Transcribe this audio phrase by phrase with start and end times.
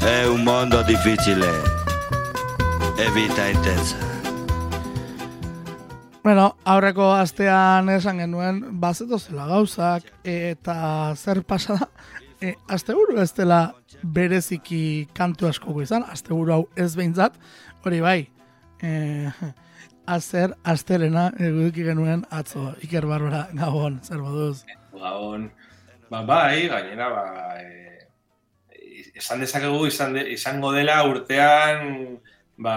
[0.00, 1.46] È un mondo difficile
[2.96, 3.98] e vita intensa.
[6.22, 11.88] Bueno, aurreko astean esan genuen, bazeto zela gauzak, eta zer pasa da,
[12.40, 17.36] e, aste buru ez dela bereziki kantu asko izan, aste buru hau ez behintzat,
[17.84, 18.18] hori bai,
[18.80, 19.28] e,
[20.16, 24.64] azer, astelena eguduki genuen atzo, Iker Barbara, gabon, zer baduz?
[24.96, 25.50] Gabon,
[26.08, 27.28] ba, bai, gainera, ba,
[27.60, 27.89] e,
[29.20, 32.18] esan dezakegu izan de, izango dela urtean
[32.60, 32.76] ba,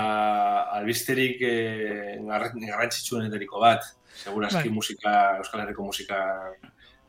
[0.78, 1.56] albisterik e,
[2.28, 3.88] garrantzitsuenetariko bat.
[4.14, 4.76] Segurazki bai.
[4.76, 6.20] musika, Euskal Herriko musika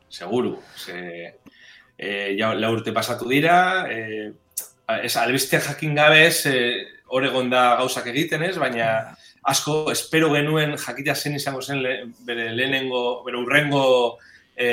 [0.09, 0.57] seguru.
[0.75, 1.35] Ze,
[1.97, 2.09] e,
[2.39, 4.31] ja, la urte pasatu dira, e,
[5.01, 6.57] ez, albistea jakin gabez, e,
[7.15, 8.89] oregon da gauzak egiten ez, baina
[9.45, 11.95] asko espero genuen jakitea zen izango zen le,
[12.25, 13.85] bere lehenengo, bere urrengo
[14.57, 14.69] e,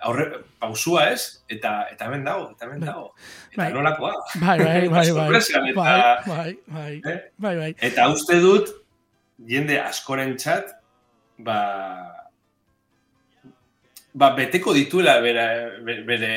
[0.00, 0.26] aurre,
[0.60, 2.88] pausua ez, eta eta hemen dago, eta hemen bai.
[2.88, 3.06] dago.
[3.52, 3.70] Eta bai.
[3.74, 4.12] nolakoa.
[4.40, 5.72] Bai, bai, bai, bai, bai,
[6.26, 7.18] bai, bai, eh?
[7.38, 7.70] bai, bai.
[7.90, 8.70] Eta uste dut,
[9.48, 10.74] jende askoren txat,
[11.46, 11.58] ba,
[14.14, 15.48] ba, beteko dituela bere,
[16.06, 16.34] bere,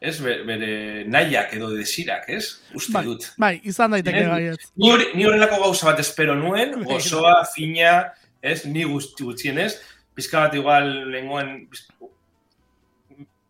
[0.00, 0.72] ez, bere
[1.08, 2.44] nahiak edo desirak, ez?
[2.76, 3.30] Uste bai, dut.
[3.40, 4.72] Bai, izan daiteke bai, ez.
[4.76, 7.96] Ni horrelako gauza bat espero nuen, gozoa, fina,
[8.42, 9.76] ez, ni gutxien, ez?
[10.12, 11.54] Pizka bat igual lenguan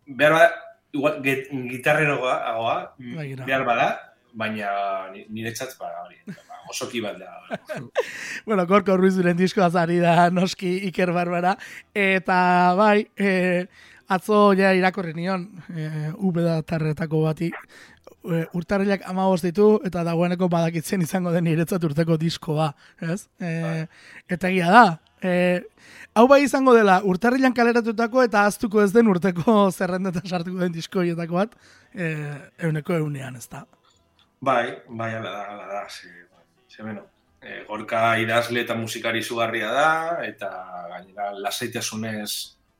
[0.06, 0.50] behar bada,
[0.92, 1.20] igual,
[1.70, 3.88] gitarreroa, agoa, bai, behar bada,
[4.32, 4.72] baina
[5.12, 7.58] nire txat, ba, hori, ba, osoki bat da.
[8.46, 11.56] bueno, Korko Ruizuren disko azari da noski Iker Barbara,
[11.94, 12.38] eta
[12.78, 13.66] bai, e,
[14.12, 21.02] atzo ja irakorri nion, e, ubeda tarretako bati, e, urtarrilak ama ditu, eta dagoeneko badakitzen
[21.02, 23.26] izango den niretzat urteko diskoa, ez?
[23.40, 23.86] E.
[24.28, 24.86] Eta egia da,
[25.22, 25.62] e,
[26.14, 31.38] hau bai izango dela urtarrilan kaleratutako eta aztuko ez den urteko zerrendetan sartuko den diskoietako
[31.38, 31.56] bat,
[31.94, 32.10] e,
[32.68, 33.64] euneko eunean, ez da.
[34.42, 36.10] Bai, bai, ala da, ala da, ze,
[36.68, 37.06] ze beno.
[37.42, 39.92] E, gorka idazle eta musikari zugarria da,
[40.26, 40.50] eta
[40.90, 42.32] gainera lasaitasunez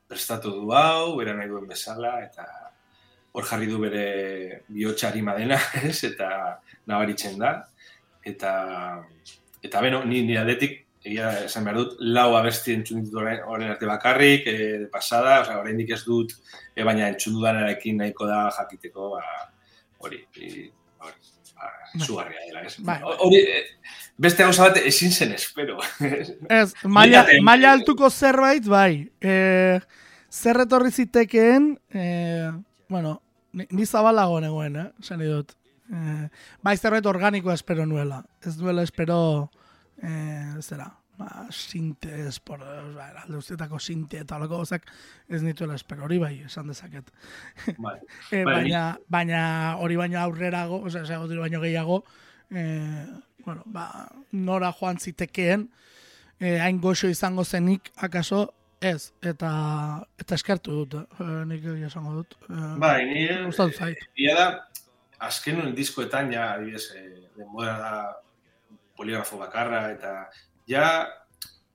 [0.07, 2.45] prestatu du hau, bera nahi duen bezala, eta
[3.33, 4.05] hor jarri du bere
[4.69, 5.57] bihotxari madena,
[5.89, 6.29] ez, eta
[6.87, 7.55] nabaritzen da.
[8.23, 8.53] Eta,
[9.63, 13.87] eta beno, ni, ni aldetik egia esan behar dut, lau abesti entzun ditut horren arte
[13.89, 16.35] bakarrik, e, pasada, oza, horrein ez dut,
[16.75, 19.23] e, baina entzun dudanararekin nahiko da jakiteko, ba,
[19.99, 20.69] hori, hori,
[21.59, 22.77] ba, zugarria dela, ez?
[22.79, 22.99] Bai.
[23.03, 23.63] Hori, e,
[24.17, 25.79] beste gauza bat ezin zen espero.
[26.61, 29.33] Ez, maila, maila altuko zerbait, bai, e,
[30.31, 32.05] zer etorri zitekeen, e,
[32.89, 33.19] bueno,
[33.53, 35.53] ni zabalago negoen, eh, zen dut.
[35.91, 36.29] E,
[36.63, 39.51] bai, zerbait organikoa espero nuela, ez duela espero
[40.03, 42.63] eh, zera, ba, sinte, espor,
[42.95, 44.89] ba, alde usteetako sinte eta alako gozak,
[45.29, 47.11] ez nituela espero, hori bai, esan dezaket.
[47.77, 47.97] Bai.
[48.35, 49.43] e, baina, baina
[49.83, 52.03] hori baino aurrerago, oza, sea, hori baino gehiago,
[52.51, 53.05] eh,
[53.45, 55.69] bueno, ba, nora joan zitekeen,
[56.39, 58.47] eh, hain goxo izango zenik, akaso,
[58.83, 59.49] ez, eta
[60.19, 62.37] eta eskertu dut, eh, nik esango dut.
[62.49, 63.27] Eh, bai, ni...
[64.25, 64.47] Ia da,
[65.23, 67.93] azken diskoetan, ja, adibidez, eh, denbora da,
[69.03, 70.15] poligrafo bakarra, eta
[70.69, 70.87] ja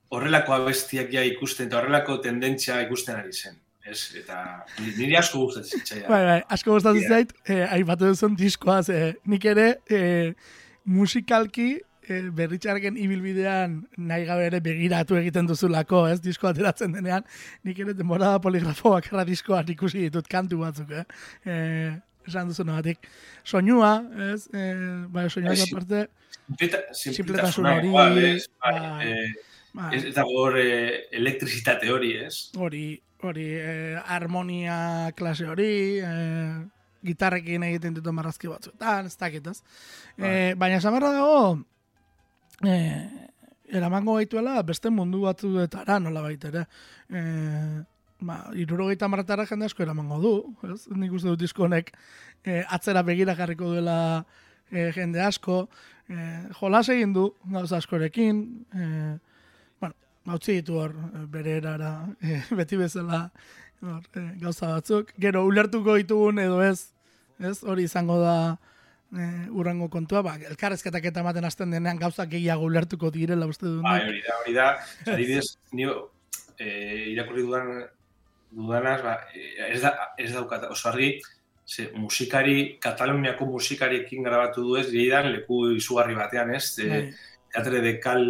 [0.09, 3.59] horrelako abestiak ja ikusten, eta horrelako tendentzia ikusten ari zen.
[3.89, 3.99] Ez?
[4.19, 4.39] Eta
[4.81, 6.09] niri asko gustatzen zitzaidan.
[6.11, 7.13] Bai, bai, asko gustatzen yeah.
[7.15, 10.33] zait, eh, aipatu duzun diskoa, ze, nik ere eh,
[10.85, 11.69] musikalki
[12.09, 13.79] eh, berritxarken ibilbidean
[14.11, 17.25] nahi gabe ere begiratu egiten duzulako, ez, disko ateratzen denean,
[17.65, 21.05] nik ere temporada poligrafo bakarra diskoan ikusi ditut kantu batzuk, eh?
[21.45, 21.97] eh
[22.27, 23.07] esan duzu nogatik.
[23.43, 23.93] Soinua,
[24.31, 24.47] ez?
[24.53, 24.63] E,
[25.09, 26.07] bai, soinua da parte.
[26.93, 27.91] Simpletasun hori.
[27.93, 28.09] Bai,
[28.63, 29.13] bai,
[29.73, 29.91] bai.
[29.97, 32.49] Ez da hor eh, elektrizitate hori, ez?
[32.57, 35.71] Hori, hori, eh, harmonia klase hori,
[36.03, 36.59] eh,
[37.05, 39.61] gitarrekin egiten ditu marrazki batzuetan, ez dakit, ez?
[40.17, 40.29] Bai.
[40.29, 41.59] Eh, baina esan berra dago,
[42.65, 43.29] eh,
[43.69, 46.65] eramango gaituela beste mundu batzuetara nola baitere.
[47.09, 47.79] Eh,
[48.21, 50.33] ba, irurogeita marratara jende asko eramango du,
[50.71, 50.83] ez?
[50.91, 51.91] Nik uste dut diskonek
[52.43, 53.97] e, atzera begira jarriko duela
[54.71, 55.63] e, jende asko.
[56.09, 56.19] E,
[56.59, 58.41] jolas egin du, gauza askorekin,
[58.73, 58.87] e,
[59.81, 59.95] bueno,
[60.27, 60.95] gautzi ditu hor,
[61.31, 63.27] bere erara, e, beti bezala
[63.81, 65.13] hor, e, gauza batzuk.
[65.21, 66.91] Gero, ulertuko ditugun edo ez,
[67.39, 67.59] ez?
[67.63, 68.35] Hori izango da
[69.15, 73.79] e, urrango kontua, ba, elkarrezketak eta ematen hasten denean gauza gehiago ulertuko direla uste du.
[73.85, 74.71] Ba, hori da, hori da,
[75.05, 76.01] adibidez, nio,
[76.59, 76.67] e,
[77.13, 77.71] irakurri dudan
[78.51, 79.17] dudanaz, ba,
[79.69, 81.19] ez, da, ez daukat oso argi,
[81.69, 86.71] ze, musikari, Kataluniako musikariekin grabatu du ez, gehidan leku izugarri batean, ez?
[86.79, 87.03] E,
[87.53, 88.23] teatre de kal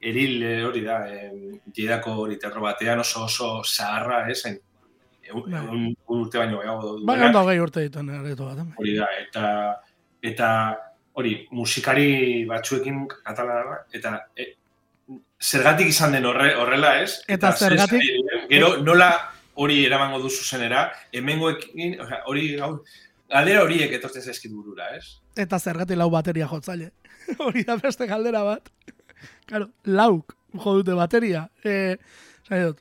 [0.00, 1.30] eril eh, hori da, e,
[1.76, 4.44] geidako hori teatro batean oso oso zaharra, ez?
[4.46, 4.58] En,
[5.34, 6.96] un, un, un urte baino gehiago.
[7.06, 8.64] Bai, ondo gehi urte ditu bat.
[8.76, 9.44] Hori da, eta
[10.22, 10.48] eta
[11.20, 14.54] hori, musikari batzuekin katalana, eta e,
[15.40, 17.20] zergatik izan den horre, horrela, ez?
[17.28, 19.10] Eta zergatik- zer- Gero, nola
[19.60, 22.72] hori eramango du zuzenera, hemengoekin, osea, hori, hau,
[23.30, 25.20] galdera horiek etortzen zaizkit burura, ez?
[25.38, 26.90] Eta zergatik lau bateria jotzaile.
[27.44, 28.70] Hori da beste galdera bat.
[29.46, 31.44] Claro, lauk jo dute bateria.
[31.62, 31.94] Eh,
[32.42, 32.80] esan dut,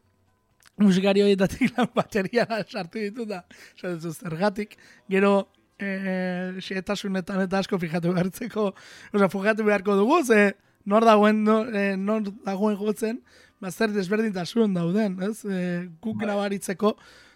[0.82, 3.04] musikari horietatik lau bateria sartu.
[3.04, 4.78] Esan dut, zergatik.
[5.12, 5.34] Gero,
[5.80, 8.72] eh, xehetasunetan eta asko fijatu behartzeko,
[9.14, 10.56] osea, fijatu beharko dugu, ze
[10.90, 13.22] nor dagoen, no, eh, nor dagoen jotzen,
[13.62, 15.44] bazer desberdintasun dauden, ez?
[15.46, 16.30] Eh, guk Bai.
[16.32, 16.96] nabaritzeko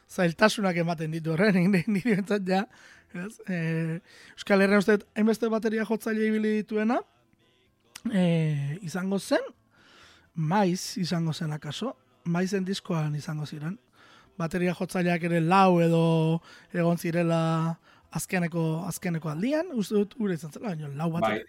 [0.09, 1.59] zailtasunak ematen ditu horren,
[1.93, 2.63] nire bentsat ja,
[3.13, 3.33] ez?
[3.47, 3.99] Eh,
[4.37, 6.99] Euskal Herrian uste, hainbeste bateria jotzaile ibili dituena,
[8.11, 9.43] eh, izango zen,
[10.33, 13.77] maiz izango zen akaso, maizen diskoan izango ziren.
[14.37, 16.05] Bateria jotzaileak ere lau edo
[16.73, 17.77] egon zirela
[18.19, 21.45] azkeneko azkeneko aldian, uste dut ure izan zela, baina lau Bai, bateria.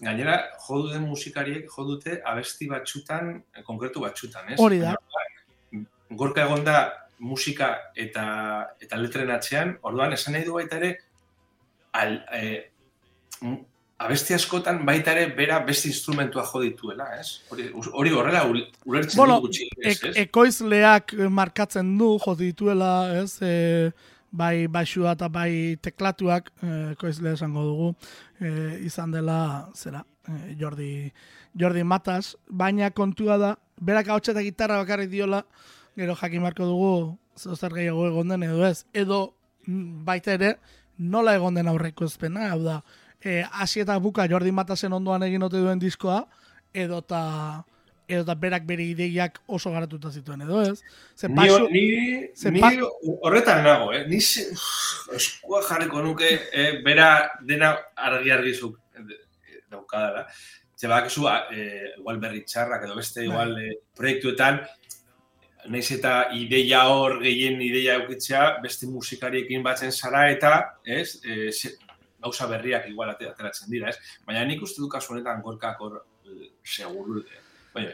[0.00, 0.36] gainera,
[0.66, 4.58] jo duten musikariek jo dute abesti batxutan, eh, konkretu batxutan, ez?
[4.60, 4.94] Hori da.
[6.10, 8.24] Gorka egon da musika eta,
[8.80, 10.90] eta letren atzean, orduan, esan nahi du baita ere,
[11.96, 12.68] al, e,
[13.98, 17.40] abesti askotan baita ere bera beste instrumentua jo dituela, ez?
[17.50, 19.96] Hori, hori horrela ul- ulertzen Bueno, du gutxi, ez?
[19.96, 20.16] Ek, ez?
[20.26, 22.92] ekoizleak eh, markatzen du, jo dituela,
[23.22, 23.90] ez, e,
[24.36, 27.88] bai baixua eta bai teklatuak, e, ekoizle esango dugu,
[28.40, 28.50] e,
[28.86, 29.38] izan dela,
[29.74, 31.12] zera, e, Jordi,
[31.56, 35.44] Jordi Matas, baina kontua da, berak hau eta gitarra bakarrik diola,
[35.96, 36.92] gero jakin marko dugu,
[37.38, 39.20] zeo zer gehiago egon den edo ez, edo
[39.66, 40.56] mm, baita ere,
[40.98, 42.80] nola egon den aurreko ezpena, hau da,
[43.20, 46.24] e, hasi eta buka Jordi Matasen ondoan egin ote duen diskoa,
[46.76, 47.64] edo ta,
[48.08, 50.82] edo ta berak bere ideiak oso garatuta zituen, edo ez?
[51.16, 52.72] Ze Ni, basu, ni, ze ni pa-
[53.22, 54.04] horretan nago, eh?
[54.08, 54.44] Ni se,
[55.14, 60.26] eskua jarriko nuke, eh, bera dena argi-argi zuk eh, daukadala.
[60.76, 63.26] Ze badakizu, eh, igual berri txarrak edo beste Bai.
[63.28, 64.60] igual eh, proiektuetan,
[65.72, 70.52] naiz eta ideia hor gehien ideia eukitzea, beste musikariekin batzen zara eta,
[70.84, 71.50] ez, eh,
[72.22, 73.98] gauza berriak igual ate- ateratzen dira, ez?
[74.26, 77.42] Baina nik uste du kasu honetan gorkak hor eh, seguru, eh,
[77.76, 77.92] baina,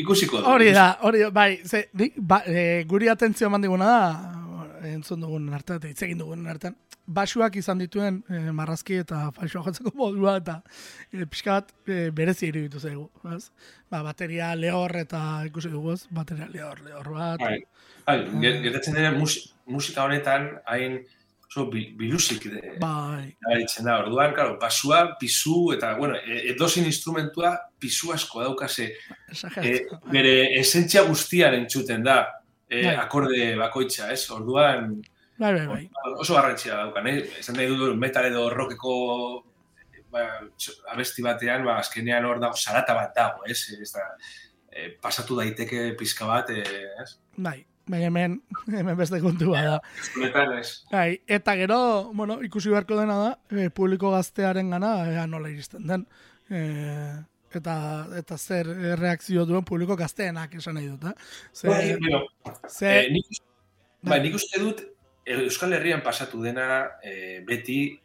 [0.00, 0.46] ikusiko du.
[0.54, 4.10] hori da, hori da, bai, ze, nik, ba, e, guri atentzio eman diguna da,
[4.94, 6.76] entzun dugun artean, eta hitz egin dugun artean,
[7.08, 10.58] basuak izan dituen e, marrazki eta falsoa jotzeko modua eta
[11.10, 13.48] e, pixka bat e, berezi iruditu zaigu, ez?
[13.90, 15.96] Ba, bateria lehor eta ikusi dugu?
[16.14, 17.40] Bateria lehor, lehor bat.
[17.42, 17.58] Bai,
[18.06, 21.00] bai, ge- gertatzen musi- musika honetan hain
[21.48, 23.34] oso bi- bilusik de, Bai,
[23.84, 23.98] da.
[24.02, 28.84] Orduan, claro, basua, pisu eta bueno, e- edozin instrumentua pisu asko daukase.
[28.84, 28.96] E,
[29.32, 30.00] exagerazio.
[30.12, 32.18] bere esentzia guztian entzuten da
[32.68, 32.96] e, Bai.
[32.96, 34.28] akorde bakoitza, ez?
[34.30, 35.00] Orduan
[35.38, 35.90] Bai, bai, bai.
[36.18, 37.30] oso garrantzia daukan, eh?
[37.40, 39.44] Esan nahi dut metal edo rockeko
[40.10, 40.26] ba,
[40.92, 43.60] abesti batean, ba, azkenean hor dago, zarata bat dago, ez?
[43.80, 44.04] Ez da,
[44.72, 47.16] e, pasatu daiteke pizka bat, ez?
[47.36, 48.38] Bai, bai, hemen,
[48.68, 49.78] hemen beste kontua da.
[50.92, 51.78] Bai, eta gero,
[52.14, 56.06] bueno, ikusi beharko dena da, e, publiko gaztearen gana, ea nola iristen den.
[56.50, 56.60] E,
[57.58, 57.74] eta,
[58.18, 58.68] eta zer
[59.00, 61.14] reakzio duen publiko gazteenak esan nahi dut, eh?
[61.52, 62.22] Ze, Bai, bueno,
[62.68, 63.42] ze, Eh, nik,
[64.02, 64.84] bai, nik uste dut
[65.28, 67.98] Euskal Herrian pasatu dena eh, beti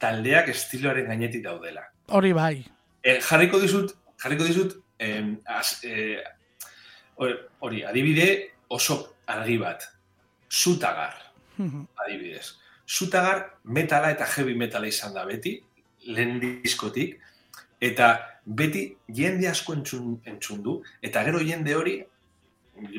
[0.00, 1.82] taldeak estiloaren gainetik daudela.
[2.08, 2.64] hori bai.
[3.02, 3.92] Eh, jarriko dizut,
[4.22, 6.22] jarriko dizut eh, az, eh,
[7.16, 9.82] hori, adibide oso argi bat.
[10.50, 11.14] Zutagar,
[12.04, 12.54] adibidez.
[12.86, 15.56] Zutagar metala eta heavy metala izan da beti,
[16.06, 17.16] lehen diskotik,
[17.82, 18.12] eta
[18.46, 21.96] beti jende asko entzun, entzun du, eta gero jende hori,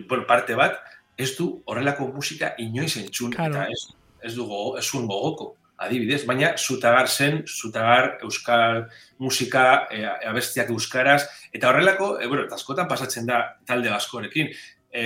[0.09, 0.81] bueno, parte bat,
[1.17, 3.55] ez du horrelako musika inoiz entzun, Claro.
[3.55, 3.87] eta ez,
[4.27, 8.87] ez du gogo, ez zuen gogoko, adibidez, baina zutagar zen, zutagar euskal
[9.21, 14.49] musika, e, abestiak euskaraz, eta horrelako, e, bueno, askotan pasatzen da talde askorekin,
[14.91, 15.03] e,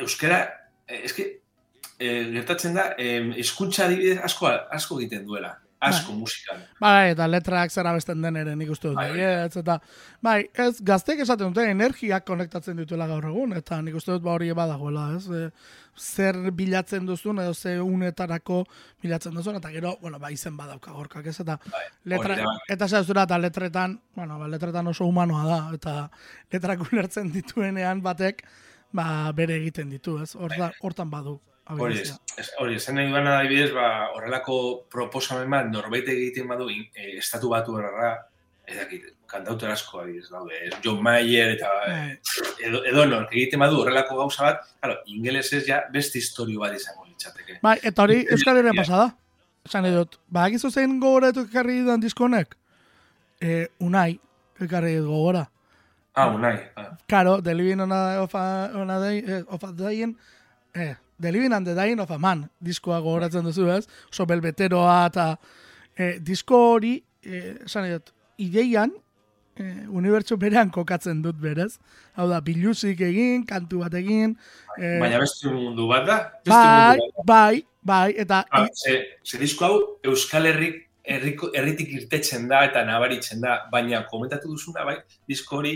[0.00, 0.42] euskara,
[0.86, 1.26] e, eske,
[1.98, 2.92] e, gertatzen da,
[3.36, 6.60] hizkuntza adibidez asko, asko egiten duela, asko musikan.
[6.80, 8.98] Bai, eta letrak zera besten den ere nik uste dut.
[8.98, 9.18] Bai, bai.
[9.18, 9.76] baietz, eta,
[10.24, 14.34] bai, ez, gaztek esaten dute energiak konektatzen dituela gaur egun, eta nik uste dut ba
[14.36, 15.50] hori badagoela, ez?
[16.00, 18.62] Zer bilatzen duzun, edo ze unetarako
[19.02, 22.56] bilatzen duzun, eta gero, bueno, ba, izen badauka gorkak ez, eta Bai, letra, hori da.
[22.76, 25.96] eta zera eta letretan, bueno, ba, letretan oso humanoa da, eta
[26.52, 28.44] letrak ulertzen dituenean batek,
[28.92, 30.34] ba, bere egiten ditu, ez?
[30.36, 31.40] Hortan, hortan badu.
[31.70, 32.00] Hori
[32.58, 37.48] hori esan nahi duan adibidez, ba, horrelako proposamen bat norbait egiten badu in- e, estatu
[37.52, 38.26] batu erra,
[38.66, 42.18] ez dakit, kantautor asko adibidez daude, John Mayer eta Bai.
[42.66, 47.60] edo, edo egiten badu horrelako gauza bat, claro, ingelesez ja beste historio bat izango litzateke.
[47.62, 49.14] Bai, eta hori Euskal Herrian pasada.
[49.64, 52.56] esan edot, badakizu zein gogoratu ekarri dudan diskonek?
[53.40, 54.18] E, unai,
[54.58, 55.46] ekarri gogora.
[56.14, 56.58] Ah, unai.
[56.76, 56.96] Ah.
[57.08, 60.16] Karo, The Living on a, of a, on a day, eh, of a Dying,
[60.74, 65.06] eh, The Living and the Dying of a Man, diskoa gogoratzen duzu ez, oso belbeteroa
[65.06, 65.36] eta
[65.96, 68.10] eh, disko hori, eh, esan edot,
[68.42, 68.90] ideian,
[69.60, 71.76] eh, unibertsu berean kokatzen dut berez.
[72.18, 74.34] Hau da, biluzik egin, kantu bat egin.
[74.78, 76.20] Eh, Baina beste mundu bat da?
[76.48, 82.64] Bai, bai, bai, eta Ah, ze, ze disko hau Euskal Herrik herriko, herritik irtetzen da
[82.68, 84.98] eta nabaritzen da, baina komentatu duzuna, bai,
[85.28, 85.74] disko hori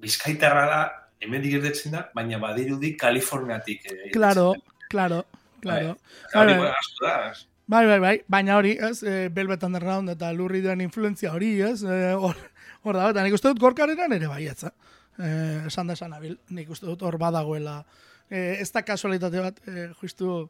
[0.00, 0.80] bizkaitarra da,
[1.20, 3.86] hemendik irtetzen da, baina badirudi Kaliforniatik.
[3.86, 4.54] eh, claro,
[4.88, 5.24] claro,
[5.60, 5.96] claro.
[6.34, 6.72] Bai, bai.
[7.00, 7.32] da.
[7.70, 11.84] Bai, bai, bai, baina hori, ez, e, Velvet Underground eta lurri duen influenzia hori, ez,
[11.84, 12.34] e, hor,
[12.82, 16.34] hor da, eta nik uste dut gorkarenan ere bai, ez, eh, esan da esan abil,
[16.50, 17.84] nik uste dut hor badagoela,
[18.26, 20.48] e, ez da kasualitate bat, e, justu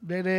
[0.00, 0.36] bere,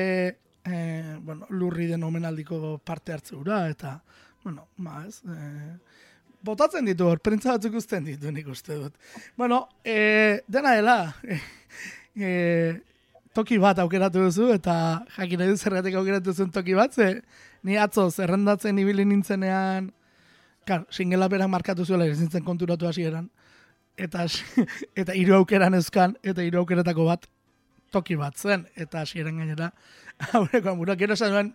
[0.63, 0.77] e,
[1.20, 3.98] bueno, lurri den omenaldiko parte hartze hura, eta,
[4.46, 5.75] bueno, ba, ez, e,
[6.45, 8.95] botatzen ditu hor, prentza batzuk uzten ditu nik uste dut.
[9.38, 11.39] Bueno, e, dena dela, e,
[12.15, 12.31] e,
[13.36, 14.75] toki bat aukeratu duzu, eta
[15.17, 17.21] jakin dut zergatik aukeratu zuen toki bat, ze
[17.63, 19.91] ni atzo zerrendatzen ibili nintzenean,
[20.65, 23.29] kar, singela berak markatu zuela, ez nintzen konturatu hasieran,
[23.98, 24.25] eta,
[25.03, 27.29] eta hiru aukeran euskan, eta hiru aukeretako bat
[27.91, 29.71] toki bat zen, eta hasieran gainera,
[30.38, 31.53] aurrekoan burua, gero esan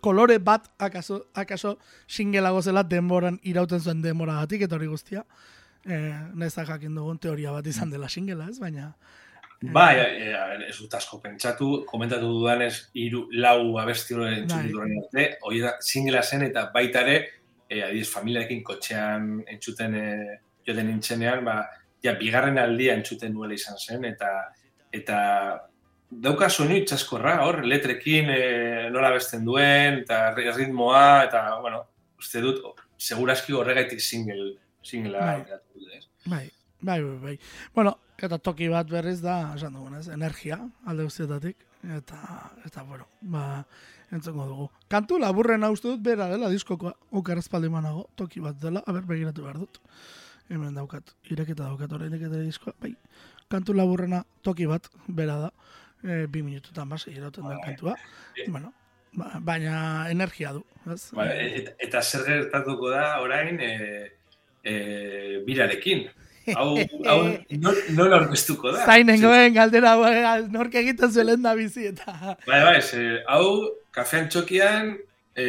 [0.00, 5.24] kolore bat akaso, akaso singelago zela denboran irauten zuen denbora gatik, eta hori guztia,
[5.84, 8.92] eh, nezak jakin dugun teoria bat izan dela singela, ez, baina,
[9.60, 10.34] Bai, e,
[10.68, 14.68] ez dut asko pentsatu, komentatu dudanez, hiru lau abesti hori Bai.
[15.00, 17.16] arte, hori da, singela zen eta baita ere,
[17.66, 20.06] e, adiz, familiarekin kotxean entzuten e,
[20.66, 21.56] joten nintzenean, ba,
[22.04, 24.30] ja, bigarren aldia entzuten nuela izan zen, eta
[24.94, 25.18] eta
[26.10, 28.40] dauka soinu itxaskorra, hor, letrekin e,
[28.92, 31.82] nola besten duen, eta ritmoa, eta, bueno,
[32.18, 32.62] uste dut,
[32.98, 35.58] seguraski horregaitik single, singlea Bai.
[35.96, 36.08] ez?
[36.24, 36.44] Bai,
[36.80, 37.38] bai, bai, bai.
[37.74, 41.66] Bueno, eta toki bat berriz da, esan dugunez, energia, alde guztietatik,
[41.98, 42.20] eta,
[42.64, 43.64] eta, bueno, ba,
[44.10, 44.70] entzongo dugu.
[44.88, 49.44] Kantu laburren uste dut, bera dela diskokoa, oker espaldi manago, toki bat dela, aber, begiratu
[49.44, 49.82] behar dut.
[50.48, 52.94] Hemen daukat, ireketa daukat, eta diskoa, bai.
[53.52, 55.52] Kantu laburrena, toki bat, bera da,
[56.04, 57.94] e, bi minututan base, irauten da kantua.
[58.46, 58.72] Bueno,
[59.12, 61.10] ba, baina energia du, ez?
[61.16, 63.72] Ba, eta, eta zer gertatuko da orain e,
[64.62, 66.06] e, birarekin.
[66.54, 66.70] Hau,
[67.10, 67.18] hau
[67.60, 68.86] non, non aurkeztuko da.
[68.88, 72.36] Zainengoen galdera hau, nork egiten zuen da bizi eta...
[72.46, 74.94] Bai, bai, ze, hau kafean txokian
[75.36, 75.48] e,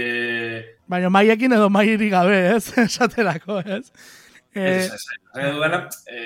[0.89, 2.73] Baina maiekin edo mairik gabe, ez?
[2.87, 3.85] Esaterako, ez?
[3.85, 4.17] ez,
[4.57, 5.03] Eh, ez, ez,
[5.37, 6.21] ez, e,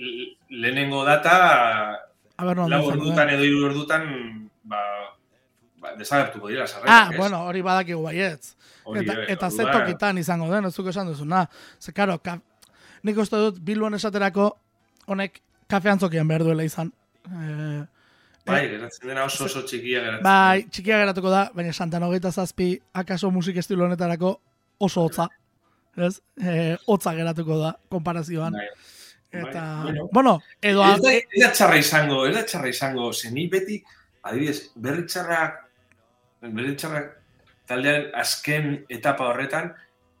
[0.00, 1.34] l- lehenengo data
[2.42, 4.06] a ber, no, lau ordutan edo hiru ordutan
[4.66, 4.80] ba,
[5.82, 7.18] ba, desagertuko dira sarrerak, Ah, ez?
[7.18, 8.56] bueno, hori badakigu baietz.
[8.84, 11.44] Hori, Eta, eh, eta ze tokitan izango den, ez esan duzuna.
[11.78, 12.38] Ze, karo, ka,
[13.02, 14.50] nik uste dut Bilbon esaterako
[15.06, 16.92] honek kafean zokian behar duela izan.
[17.26, 17.84] Eh,
[18.44, 20.24] Bai, geratzen dena oso oso txikia geratzen.
[20.26, 24.40] bai, txikia geratuko da, baina Santan hogeita zazpi, akaso musik estilo honetarako
[24.82, 25.28] oso hotza.
[25.96, 26.20] Ez?
[26.42, 28.52] Eh, hotza geratuko da, konparazioan.
[28.58, 28.66] Bai.
[29.32, 30.08] Eta, Bai, bueno.
[30.12, 30.84] bueno, edo...
[30.84, 33.78] Ez da, ez da txarra izango, ez da txarra izango, ze ni beti,
[34.28, 35.56] adibidez, berri txarrak,
[36.42, 37.10] berri txarrak
[37.70, 39.72] taldearen azken etapa horretan,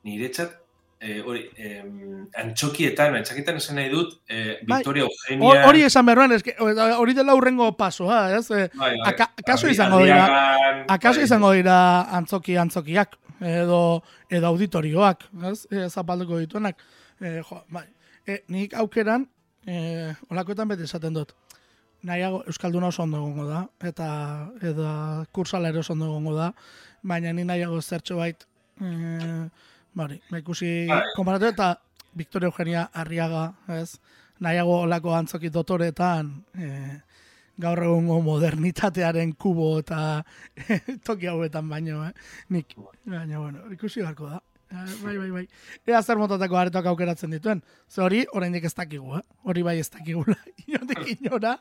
[0.08, 0.54] niretzat,
[1.02, 4.78] eh, hori, em, antxokietan, antxokietan esan nahi dut, eh, Bai.
[4.78, 5.66] Victoria Hor- Eugenia...
[5.68, 8.46] Hori esan berroan, eske, hori dela urrengo pasoa, ez?
[8.50, 11.76] Eh, bai, bai, aka- akaso izango dira- Akaso bai, izango dira
[12.16, 15.66] antzoki antzokiak edo edo auditorioak, ez?
[15.70, 16.78] E, zapalduko dituenak.
[17.20, 17.84] E, jo, bai.
[18.26, 19.26] E, nik aukeran
[19.66, 21.34] e, olakoetan beti esaten dut.
[22.06, 24.08] Nahiago euskalduna oso ondo egongo da eta
[24.70, 24.88] eta
[25.34, 26.52] kursala ere oso ondo egongo da,
[27.02, 28.46] baina ni nahiago zertxo bait
[28.80, 28.90] e,
[29.94, 30.72] bari, ba, ikusi
[31.16, 31.74] konparatu eta
[32.14, 33.96] Victoria Eugenia Arriaga, ez?
[34.42, 36.68] Nahiago olako antzoki dotoretan e,
[37.62, 40.22] gaur egungo modernitatearen kubo eta
[41.06, 42.12] toki hauetan baino, eh?
[42.50, 42.74] Nik,
[43.06, 44.40] baina, bueno, ikusi beharko da.
[44.72, 45.42] Eh, Bai, bai, bai.
[45.86, 47.60] Ea zer motatako aretoak aukeratzen dituen.
[47.92, 49.22] Ze hori, oraindik ez dakigu, eh?
[49.44, 50.36] Hori bai ez dakigula.
[50.66, 51.58] Inondik inora,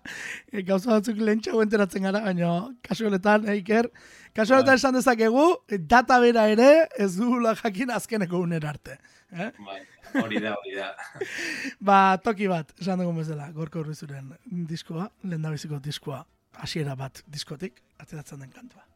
[0.48, 2.52] e, gauza batzuk lehentxago enteratzen gara, baina
[2.88, 3.90] kasu honetan, eh, Iker,
[4.38, 5.48] kasu honetan esan dezakegu,
[5.92, 8.96] data bera ere ez dugula jakin azkeneko unera arte.
[9.32, 9.50] Eh?
[9.66, 9.82] Bai,
[10.22, 10.94] hori da, hori da.
[11.92, 14.32] Ba, toki bat, esan dugun bezala, gorko urrizuren
[14.72, 16.24] diskoa, lehen diskoa,
[16.64, 18.88] hasiera bat diskotik, ateratzen den kantua.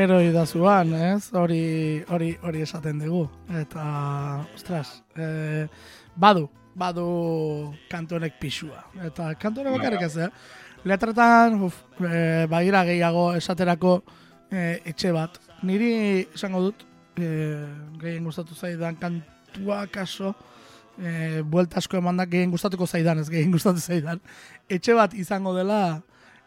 [0.00, 1.28] Itxero idazuan, ez?
[1.36, 3.26] Hori, hori, hori esaten dugu.
[3.52, 3.82] Eta,
[4.54, 5.66] ostras, e,
[6.16, 7.04] badu, badu
[7.90, 8.86] kantonek pixua.
[9.04, 10.30] Eta kantonek bakarrik ez, eh?
[10.88, 13.98] Letretan, uf, e, bagira gehiago esaterako
[14.48, 15.36] e, etxe bat.
[15.68, 15.92] Niri
[16.32, 16.86] esango dut,
[17.20, 17.28] e,
[18.00, 20.32] gehien gustatu zaidan kantua kaso,
[20.96, 24.24] e, buelta asko emandak gehien gustatuko zaidan, ez gehien gustatu zaidan.
[24.64, 26.00] Etxe bat izango dela,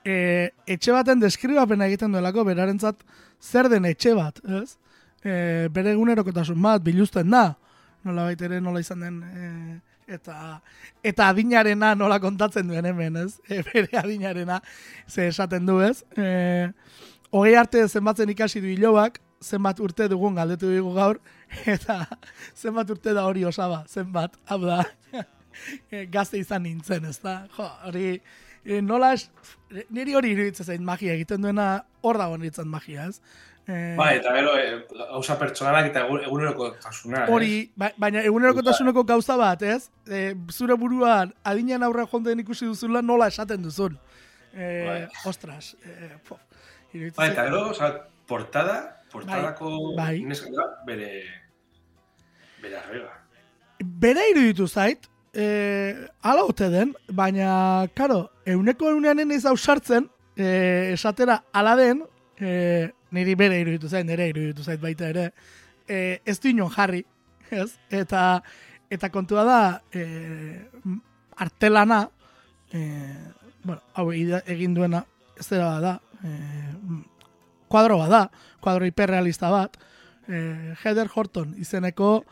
[0.06, 3.04] e, etxe baten deskribapena egiten duelako, berarentzat
[3.42, 4.76] zer den etxe bat, ez?
[5.24, 7.54] E, bere egunerokotasun bat, biluzten da,
[8.04, 10.60] nola ere nola izan den, e, eta
[11.04, 13.40] eta adinarena nola kontatzen duen hemen, ez?
[13.48, 14.62] E, bere adinarena
[15.08, 16.04] ze esaten du, ez?
[16.18, 16.72] E,
[17.32, 21.20] hogei arte zenbatzen ikasi du hilobak, zenbat urte dugun galdetu dugu gaur,
[21.76, 22.04] eta
[22.56, 24.84] zenbat urte da hori osaba, zenbat, hau da,
[25.92, 27.44] e, gazte izan nintzen, ez da?
[27.56, 28.18] Jo, hori,
[28.66, 29.30] e, nola es,
[29.90, 33.20] niri hori iruditzen zain magia egiten duena hor dago nintzen magia, ez?
[33.64, 34.54] Eh, bai, eta gero,
[35.14, 37.24] gauza pertsonalak eta eguneroko tasuna.
[37.32, 39.88] Hori, ba, baina eguneroko tasuneko gauza bat, ez?
[40.04, 43.96] E, zure buruan, adinean aurra jonden ikusi duzula nola esaten duzun.
[44.52, 45.06] E.
[45.30, 45.78] Ostras.
[45.80, 46.38] E, po,
[47.16, 47.94] bai, eta gero, oza,
[48.28, 48.76] portada,
[49.14, 50.68] portadako bai, bai.
[50.90, 51.10] bere,
[52.62, 53.16] bere arrega.
[53.80, 55.48] Bere iruditu zait, e,
[56.22, 62.04] ala ote den, baina, karo, euneko eunean ez sartzen, e, esatera ala den,
[62.40, 65.32] e, niri bere iruditu zait, nire iruditu zait baita ere,
[65.88, 67.04] e, ez du inon jarri,
[67.52, 67.72] ez?
[67.90, 68.42] Eta,
[68.90, 69.62] eta kontua da,
[69.94, 70.60] e,
[71.38, 72.10] artelana,
[72.72, 72.84] e,
[73.64, 75.06] bueno, hau egin duena,
[75.40, 76.34] ez dira da, e,
[77.68, 78.24] kuadro bat da,
[78.62, 79.78] kuadro hiperrealista bat,
[80.28, 82.24] e, Heather Horton izeneko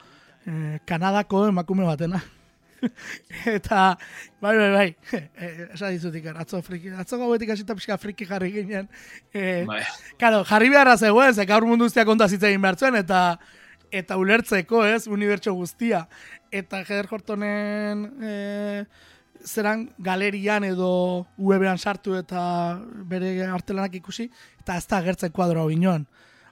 [0.46, 2.22] e, Kanadako emakume batena.
[3.46, 3.98] eta,
[4.42, 4.96] bai, bai, bai,
[5.38, 8.90] eh, esa dizutik, atzo friki, atzo gauetik asita pixka friki jarri ginen.
[9.34, 9.82] E, bai.
[10.22, 13.22] Karo, jarri beharra zegoen, ze gaur mundu guztia kontazitza egin behar zuen, eta
[13.92, 16.06] eta ulertzeko, ez, unibertso guztia.
[16.52, 18.36] Eta Heather Hortonen e,
[19.44, 22.80] zeran galerian edo webean sartu eta
[23.12, 24.30] bere artelanak ikusi,
[24.64, 26.08] eta ez da agertzen kuadroa inoan.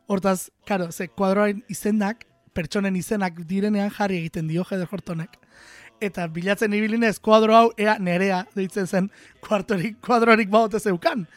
[0.09, 5.37] Hortaz, karo, ze kuadroain izenak, pertsonen izenak direnean jarri egiten dio Heather Hortonek
[6.01, 9.09] eta bilatzen ibilinez kuadro hau ea nerea deitzen zen
[9.45, 11.27] kuartorik, kuadrorik baute zeukan.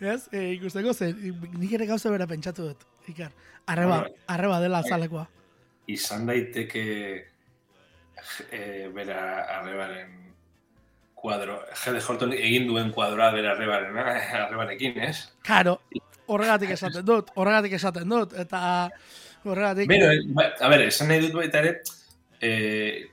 [0.00, 0.26] Ez?
[0.32, 1.12] E, ikusteko ze,
[1.58, 2.86] nik ere gauza bera pentsatu dut.
[3.10, 3.30] Ikar,
[3.66, 5.28] arreba, arreba dela azalekoa.
[5.90, 6.82] Izan daiteke
[8.50, 9.22] e, bera
[9.58, 10.18] arrebaren
[11.22, 13.98] kuadro, Jede Horton egin duen kuadroa bera arrebaren,
[14.42, 15.28] arrebarekin, ez?
[15.46, 15.76] Karo,
[16.26, 18.62] horregatik esaten dut, horregatik esaten dut, eta
[19.46, 19.90] horregatik...
[19.90, 21.76] Bero, ba, a ber, esan nahi dut baita ere,
[22.42, 23.11] eh,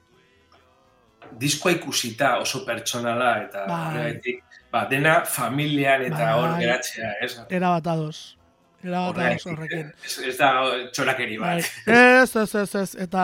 [1.40, 4.42] diskoa ikusita oso pertsonala eta bai.
[4.72, 6.34] ba, dena familian eta bai.
[6.34, 7.32] hor geratzea, ez?
[7.50, 8.38] Era bat ados.
[8.84, 9.90] Era bat ados horrekin.
[10.06, 10.52] Ez, ez da
[10.94, 11.66] txorakeri bat.
[11.88, 11.96] Bai.
[12.22, 12.96] Ez, ez, ez, ez.
[13.08, 13.24] Eta,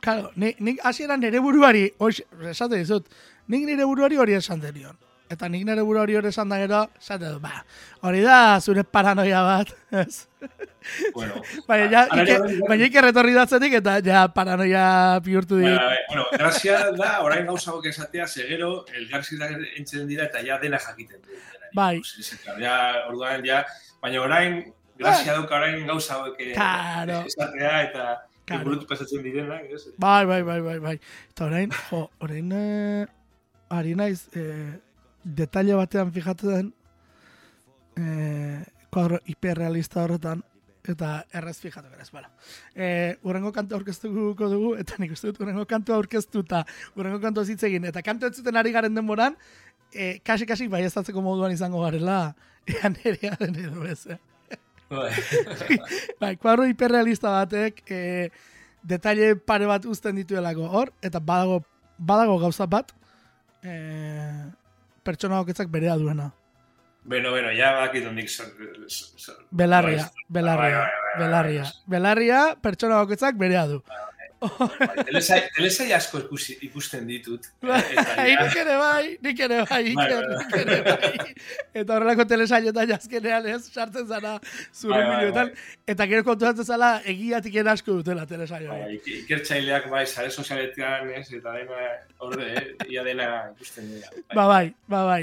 [0.00, 2.20] claro, nik, nik asieran nire buruari, oix,
[2.50, 3.10] esate dizut,
[3.48, 4.96] nik nire buruari hori esan denion.
[5.26, 7.64] Eta nik nire buru hori hori esan da gero, esate du, ba,
[8.06, 10.28] hori da zure paranoia bat, ez?
[11.14, 12.36] Bueno, baina, ja, ike,
[12.68, 14.84] baina ike retorri datzetik eta ja paranoia
[15.26, 15.66] bihurtu di.
[15.66, 20.60] Bueno, bueno, grazia da, orain gauza gok esatea, segero, elgarzi da entzen dira eta ja
[20.62, 21.42] dena jakiten du.
[21.74, 21.98] Bai.
[22.62, 23.64] Ja, orduan, ja,
[24.02, 24.62] baina orain,
[24.96, 25.58] grazia bai.
[25.58, 27.24] orain gauza gok claro.
[27.26, 28.08] esatea eta
[28.46, 28.62] claro.
[28.62, 29.58] burutu pasatzen direna.
[29.98, 30.98] Bai, bai, bai, bai, bai.
[31.34, 33.06] Eta orain, jo, orain, eh,
[33.74, 34.85] ari naiz, eh,
[35.26, 36.74] detalle batean fijatu den
[37.98, 40.44] eh, kuadro hiperrealista horretan
[40.86, 42.28] eta errez fijatu beraz, bueno.
[42.74, 46.62] Eh, urrengo kantu aurkeztuko dugu, eta nik uste dut urrengo kantu aurkeztu eta
[46.94, 49.34] urrengo kantu zitzegin, eta kantu ez zuten ari garen denboran,
[49.92, 52.36] eh, kasi-kasi bai moduan izango garela,
[52.66, 54.18] ean ere garen edo ez, eh?
[54.88, 55.10] Bai,
[56.20, 58.30] bai kuadro hiperrealista batek, eh,
[58.84, 61.64] detalle pare bat uzten dituelako hor, eta badago,
[61.98, 62.92] badago gauza bat,
[63.64, 64.46] eh,
[65.06, 66.32] pertsona hoketzak berea duena.
[67.04, 68.26] Bueno, bueno, ya va aquí donde
[69.50, 71.64] Belarria, belarria, belarria.
[71.86, 73.82] Belarria, pertsona hoketzak berea du.
[74.36, 76.20] Telesai asko
[76.66, 77.46] ikusten ditut.
[77.66, 77.80] Bai,
[78.36, 81.34] nik ere bai, nik ere bai, nik ere bai.
[81.80, 84.34] Eta horrelako telesaietan jazkenean ez, sartzen zara
[84.74, 85.52] zure milioetan.
[85.88, 88.76] Eta gero kontuatzen zala egiatik asko dutela telesaio.
[89.14, 91.86] Ikertzaileak bai, sare sozialetan ez, eta dena
[92.18, 94.12] orde, eh, ia dena ikusten dira.
[94.34, 95.22] Ba bai, ba bai,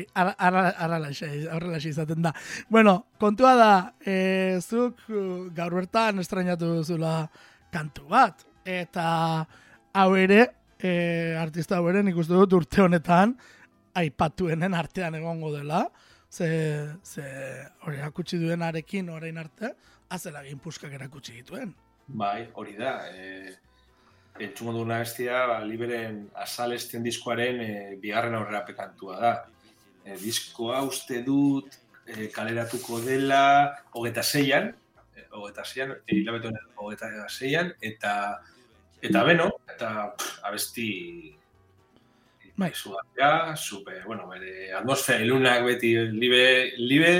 [1.54, 2.34] horrela izaten da.
[2.70, 3.74] Bueno, kontua da,
[4.06, 5.06] eh, zuk
[5.54, 7.28] gaur bertan estrainatu duzula
[7.74, 9.06] kantu bat eta
[9.94, 10.48] hau ere,
[10.80, 13.36] e, artista hau ere, nik uste dut urte honetan,
[13.94, 15.86] aipatuenen artean egongo dela,
[16.34, 16.48] ze,
[17.04, 17.26] ze
[17.86, 19.74] hori akutsi duen arekin orain arte,
[20.10, 21.74] azela egin puskak erakutsi dituen.
[22.08, 22.96] Bai, hori da.
[23.14, 23.54] E,
[24.42, 27.72] entzungo duguna bestia, ba, liberen azalesten diskoaren e,
[28.02, 29.34] bigarren aurrera pekantua da.
[30.04, 33.44] E, diskoa uste dut e, kaleratuko dela
[33.94, 34.72] hogeta zeian,
[35.14, 38.16] e, hogeta zeian, hilabetu hogeta zeian, eta
[39.10, 40.90] eta beno, eta pff, abesti
[42.56, 42.70] Bai.
[42.70, 46.44] Izugarria, super, bueno, bere atmosfera ilunak beti, libe,
[46.78, 47.14] libe,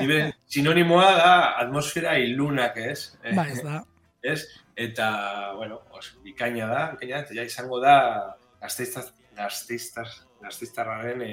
[0.00, 0.16] libe
[0.50, 3.14] sinonimoa da atmosfera ilunak, ez?
[3.36, 3.84] Ba, ez da.
[4.32, 4.48] ez?
[4.74, 7.94] Eta, bueno, os, bikaina da, bikaina, eta ja izango da
[8.60, 10.08] gazteiztaz, gazteiztaz,
[10.42, 11.32] gazteiztarraren e,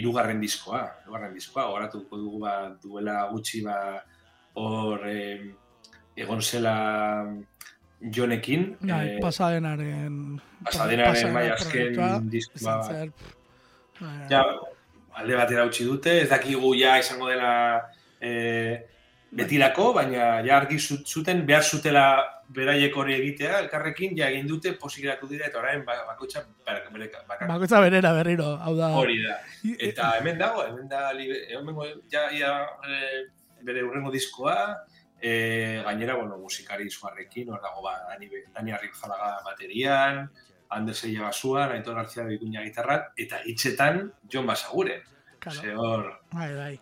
[0.00, 3.78] irugarren diskoa, irugarren diskoa, horatuko dugu ba, duela gutxi ba,
[4.56, 5.20] hor e,
[6.16, 6.74] egon zela
[8.00, 8.76] jonekin.
[8.80, 10.40] Bai, eh, pasadenaren...
[10.64, 12.62] pasadenaren bai azken diskoa.
[12.62, 13.10] ba, zer,
[14.00, 14.42] bai, ja,
[15.18, 17.50] alde batera utzi dute, ez dakigu ja izango dela
[18.22, 18.30] e,
[19.34, 22.04] betirako, baina ja argi zut- zuten behar zutela
[22.54, 26.84] beraiek hori egitea, elkarrekin ja egin dute posik geratu dira eta orain ba- bakoitza bere,
[26.94, 28.88] bere, bakar- Bakoitza berera berriro, hau da.
[28.96, 29.36] hori da.
[29.90, 31.76] Eta hemen dago, hemen da hemen
[32.10, 32.54] ja, ja
[32.86, 33.26] e,
[33.66, 34.78] bere urrengo diskoa,
[35.20, 40.28] e, gainera, bueno, musikari izugarrekin, hor dago ba, Dani, Dani Arribzalaga baterian,
[40.70, 45.02] Ander Seia basuan, Aitor García Bikuña gitarrak, eta hitzetan Jon Basaguren.
[45.38, 45.60] Claro.
[45.60, 46.80] Ze hor, Bai, bai.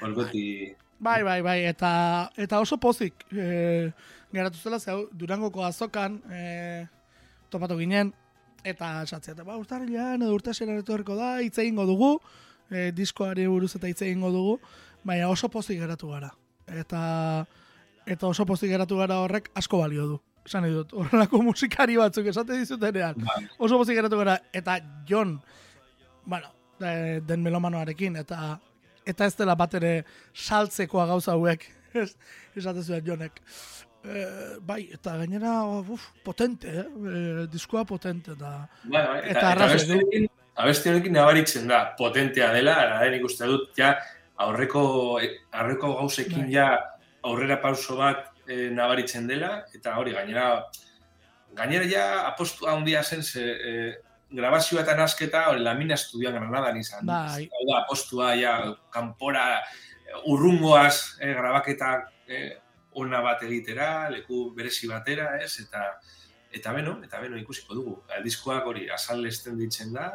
[0.00, 0.74] hor goti...
[0.98, 3.90] Bai, bai, bai, eta, eta oso pozik e,
[4.32, 6.86] geratu zela, zeu, Durangoko azokan e,
[7.52, 8.14] topatu ginen,
[8.64, 12.14] eta esatzea, ba, urtarrilean edo urtaseran etorriko da, hitz egingo dugu,
[12.70, 14.56] e, diskoari buruz eta hitz egingo dugu,
[15.04, 16.32] baina oso pozik geratu gara.
[16.66, 17.02] Eta,
[18.06, 20.20] eta oso pozik geratu gara horrek asko balio du.
[20.46, 23.16] Esan nahi dut, horrelako musikari batzuk esate dizutenean.
[23.26, 23.40] Bai.
[23.58, 25.40] Oso pozik geratu gara, eta Jon,
[26.24, 28.58] bueno, de- den melomanoarekin, eta
[29.06, 32.12] eta ez dela bat ere saltzekoa gauza hauek, ez,
[32.54, 33.40] esate zuen Jonek.
[34.06, 34.24] E,
[34.62, 36.86] bai, eta gainera, uf, potente, eh?
[36.86, 38.68] E, diskoa potente da.
[38.84, 40.26] Bai, bai, Eta eta, eta,
[40.62, 43.96] abesti honekin, nabaritzen da, potentea dela, ara nik uste dut, ja,
[44.38, 45.18] aurreko,
[45.52, 46.52] aurreko gauzekin Bai.
[46.54, 46.68] ja
[47.26, 50.48] aurrera pauso bat e, nabaritzen dela, eta hori gainera,
[51.56, 53.72] gainera ja apostu handia zen, ze, e,
[54.36, 57.06] grabazioa eta nasketa, hori lamina estudian Granadan izan.
[57.06, 57.46] Bai.
[57.46, 58.56] Hau da, apostua, ja,
[58.94, 59.46] kanpora,
[60.30, 61.92] urrungoaz e, grabaketa
[62.26, 62.44] e,
[62.96, 65.90] ona bat egitera, leku berezi batera, ez, eta
[66.56, 67.98] eta beno, eta beno ikusiko dugu.
[68.24, 70.06] Diskoak hori azalesten ditzen da,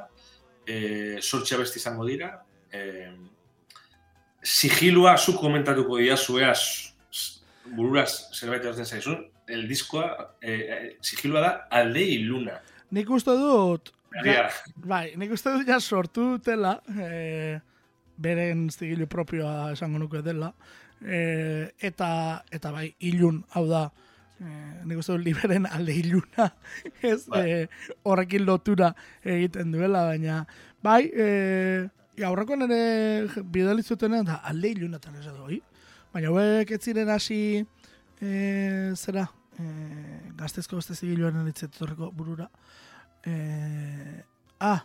[0.66, 2.32] e, sortxe besti izango dira,
[2.74, 3.12] e,
[4.42, 6.40] sigilua zu komentatuko diazu
[7.66, 12.60] eaz bururaz zerbait hortzen zaizun, el diskoa, e, e, sigilua da alde iluna.
[12.92, 13.92] Nik uste dut,
[14.26, 14.50] Ja.
[14.76, 17.60] bai, nik uste dut ja sortu dutela, e,
[18.18, 20.54] beren zigilu propioa esango nuke dela,
[21.02, 23.92] e, eta, eta bai, ilun, hau da,
[24.40, 24.46] e,
[24.86, 26.52] nik uste dut liberen alde iluna,
[27.02, 27.50] ez, Bai.
[27.50, 27.68] e,
[28.04, 28.94] horrekin lotura
[29.24, 30.46] egiten duela, baina,
[30.84, 31.88] bai, e,
[32.26, 35.48] aurrekoan ere bidali zutenean, da, alde ilunatan ez edo,
[36.14, 37.66] baina hauek ez ziren hasi,
[38.22, 38.32] e,
[38.96, 39.28] zera,
[39.60, 39.64] e,
[40.40, 42.50] gaztezko beste zigiluaren ditzetorreko burura,
[43.26, 44.24] e,
[44.60, 44.82] ah,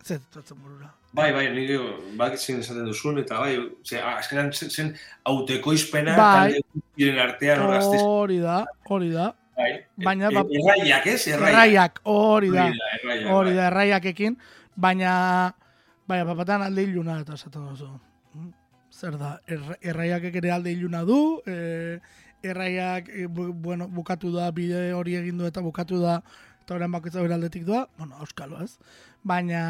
[0.00, 1.74] ez etortzen burura, Bai, bai, nire
[2.14, 4.92] bak zin esaten duzun, eta bai, ze, azkenan zen, zen
[5.26, 6.52] autoekoizpena Bai.
[6.54, 9.24] talde artean hor gaztez, hori da, hori da,
[9.56, 9.72] bai.
[9.96, 11.26] Baina, E- ba- erraiak, ez?
[11.26, 11.50] Erraiak.
[11.56, 13.56] erraiak, hori da, erraiak, hori bai.
[13.56, 14.38] da, erraiakekin,
[14.76, 15.16] baina,
[16.06, 17.90] baina, papatan alde iluna eta esaten duzu.
[19.00, 22.00] Zer da, erra, erraiakek ere alde iluna du, e,
[22.44, 26.18] erraiak, e, bu, bueno, bukatu da, bide hori egin du eta bukatu da,
[26.60, 28.74] eta orain bakoitza bere aldetik doa, bueno, auskalo ez.
[29.24, 29.62] Baina,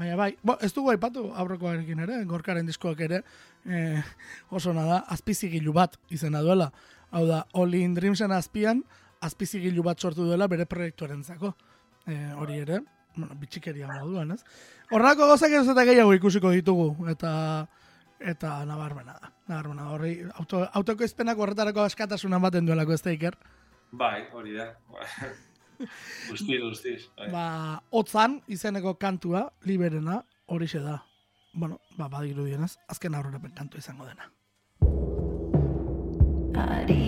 [0.00, 3.20] baina bai, bo, ez dugu aipatu aurrekoarekin ere, gorkaren diskoak ere,
[3.68, 4.00] e,
[4.48, 6.72] oso nada, azpizigilu bat izena duela.
[7.12, 8.80] Hau da, All in Dreamsen azpian,
[9.24, 11.52] azpizigilu bat sortu duela bere proiektuarentzako.
[12.08, 12.80] E, hori ere,
[13.14, 14.40] bueno, bitxikeria moduan, ez?
[14.92, 17.34] Horrako gozak ez eta gehiago ikusiko ditugu, eta
[18.20, 19.32] eta nabarmena da.
[19.48, 23.36] Nabarmena, horri, auto, autoko izpenak horretarako askatasuna ematen duelako ez da iker.
[23.92, 24.72] Bai, hori da.
[26.30, 27.00] guztiz, guztiz.
[27.18, 27.30] Bai.
[27.32, 27.46] Ba,
[27.90, 31.00] otzan izeneko kantua, liberena, hori da.
[31.54, 34.30] Bueno, ba, badirudienez, azken aurrerapen kantua izango dena.
[36.54, 37.03] Arima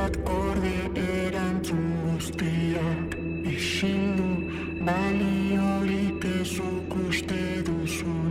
[0.00, 3.16] Bakoitzak orde erantzun guztiak.
[3.52, 4.30] Isildu
[4.86, 8.29] baliorik ez ukuste duzun.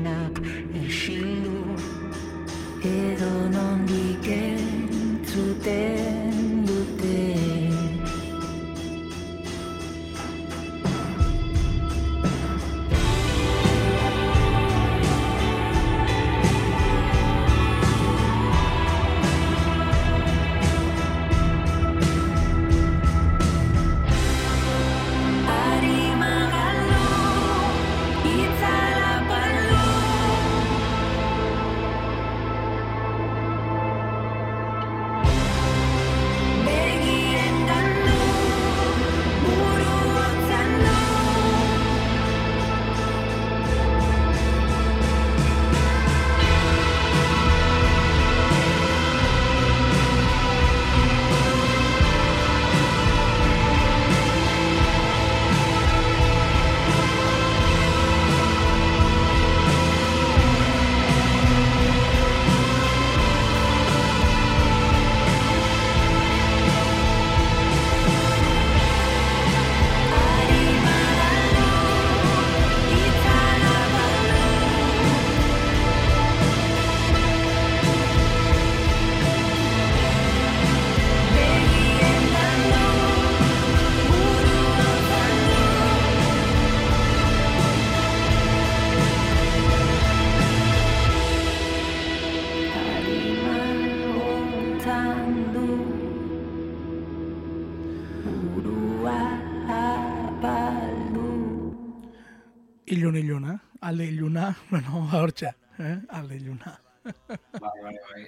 [102.89, 103.57] Ilun ilun, eh?
[103.81, 105.95] Alde iluna, bueno, ba, hortxe, eh?
[106.09, 106.75] Alde iluna.
[107.05, 108.25] Bai, bai, bai.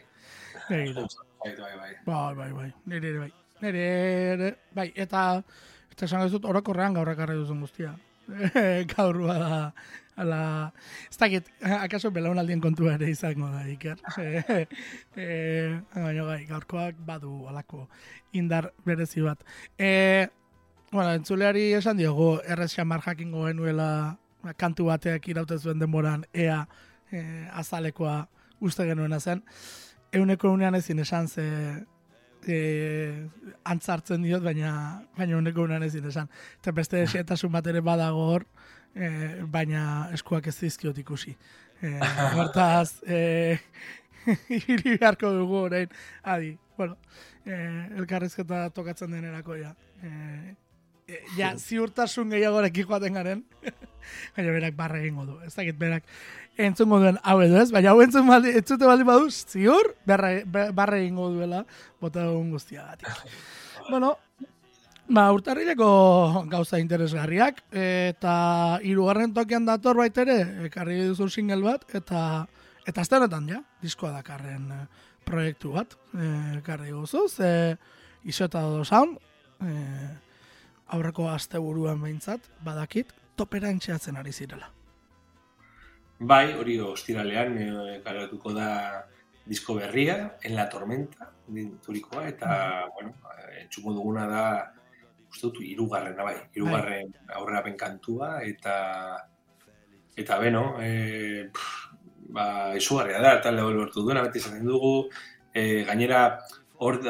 [0.70, 1.06] Egi da.
[1.44, 1.94] Bai, bai, bai.
[2.06, 2.70] Bai, bai, bai.
[2.86, 3.32] Nire ere bai.
[3.62, 3.88] Nire
[4.36, 5.26] ere, bai, eta
[5.92, 7.96] eta esan dut orokorrean gaur ekarri duzun guztia.
[8.94, 9.74] gaur bada,
[10.22, 10.42] ala,
[11.10, 11.50] ez dakit,
[11.82, 13.98] akaso belaunaldien kontua ere izango da, Iker.
[14.22, 15.28] e,
[15.96, 17.88] baina gai, gaurkoak badu alako
[18.38, 19.44] indar berezi bat.
[19.78, 20.30] E,
[20.92, 24.21] bueno, entzuleari esan diogu, errez xamar jakingo genuela
[24.58, 26.66] kantu bateak iraute zuen denboran, ea
[27.12, 28.28] e, azalekoa
[28.62, 29.44] uste genuena zen.
[30.14, 31.46] Euneko unean ezin esan ze
[32.48, 32.58] e,
[33.64, 34.74] antzartzen diot, baina
[35.18, 36.30] baina euneko unean ezin esan.
[36.60, 38.46] Eta beste esietasun bat ere badago hor,
[38.96, 39.10] e,
[39.48, 41.36] baina eskuak ez dizkiot ikusi.
[41.82, 41.94] E,
[42.38, 43.58] hortaz, e,
[44.58, 46.98] ibili beharko dugu orain, adi, bueno,
[47.46, 47.56] e,
[48.02, 49.76] elkarrizketa tokatzen denerako ja.
[50.02, 50.56] E,
[51.12, 53.44] e, ja, ziurtasun gehiagorekin joaten garen,
[54.36, 55.38] baina berak barra egingo du.
[55.46, 56.08] Ez dakit berak
[56.62, 60.34] entzungo duen hau edo ez, baina hau entzun baldi, entzute baldin badu, ziur, barra,
[60.72, 61.66] barra egingo duela,
[62.02, 63.38] bota dugun guztiagatik.
[63.92, 64.18] bueno,
[65.12, 65.88] Ba, urtarrileko
[66.48, 68.34] gauza interesgarriak, eta
[68.88, 70.38] hirugarren tokian dator bait ere,
[70.70, 72.22] ekarri duzu single bat, eta
[72.88, 74.86] eta azte honetan ja, diskoa dakarren eh,
[75.28, 77.76] proiektu bat, eh, ekarri duzu, ze
[78.24, 79.20] isota do sound,
[79.68, 80.10] eh,
[80.92, 84.70] aurreko asteburuan behintzat, badakit, topera entxeatzen ari zirela.
[86.20, 87.70] Bai, hori ostiralean e,
[88.06, 88.70] garatuko da
[89.46, 92.52] disko berria, En la Tormenta, dinturikoa, eta,
[92.94, 93.16] bueno,
[93.64, 94.46] entzuko duguna da,
[95.32, 98.76] uste dut, irugarrena, bai, irugarren aurrerapen kantua, eta,
[100.16, 101.88] eta, beno, e, pff,
[102.38, 102.46] ba,
[102.78, 105.10] izugarria da, talde hori lortu duena, beti esaten dugu,
[105.54, 106.22] e, gainera,
[106.78, 107.02] hor,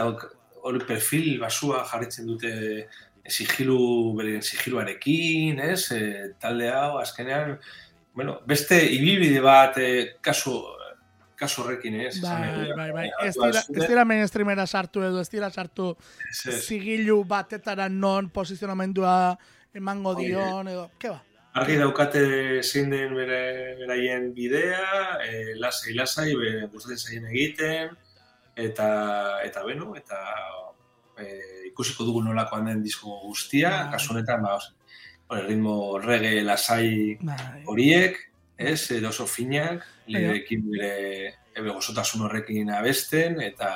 [0.62, 2.52] hor perfil basua jarritzen dute
[3.32, 7.58] sigilu, beren sigiluarekin, ez, e, talde hau, azkenean,
[8.14, 9.90] bueno, beste ibilbide bat e,
[10.22, 10.58] kasu,
[11.40, 12.20] kasu horrekin, ez?
[12.22, 12.92] Bai, bai, bai.
[12.92, 15.96] Baina, Ez dira, zure- ez dira mainstreamera sartu edo, ez dira sartu
[16.36, 19.38] zigilu batetara non posizionamendua
[19.74, 21.24] emango dion, edo, ke ba?
[21.54, 26.30] Argi daukate zein den bere, beraien bidea, e, lasai, lasai,
[26.72, 27.98] gustatzen zaien egiten,
[28.56, 28.88] eta,
[29.44, 30.20] eta beno, eta
[31.20, 33.92] e, ikusiko dugu nolakoan den disko guztia, Bai.
[33.96, 34.58] kasu honetan, ba,
[35.32, 37.64] hori, ritmo reggae lasai Bai.
[37.72, 38.18] horiek,
[38.58, 40.94] ez, edo oso finak, liderekin bere
[41.56, 43.72] ebe gozotasun horrekin abesten, eta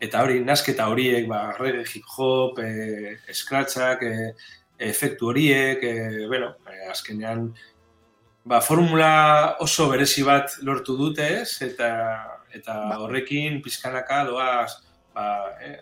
[0.00, 4.30] eta hori, nasketa horiek, ba, reggae, hip hop, e, scratchak, e,
[4.80, 7.50] efektu horiek, e, bueno, e, azkenean,
[8.48, 11.90] ba, formula oso berezi bat lortu dute, ez, eta,
[12.56, 14.78] eta Ba- horrekin pizkanaka doaz,
[15.12, 15.26] ba,
[15.60, 15.74] e,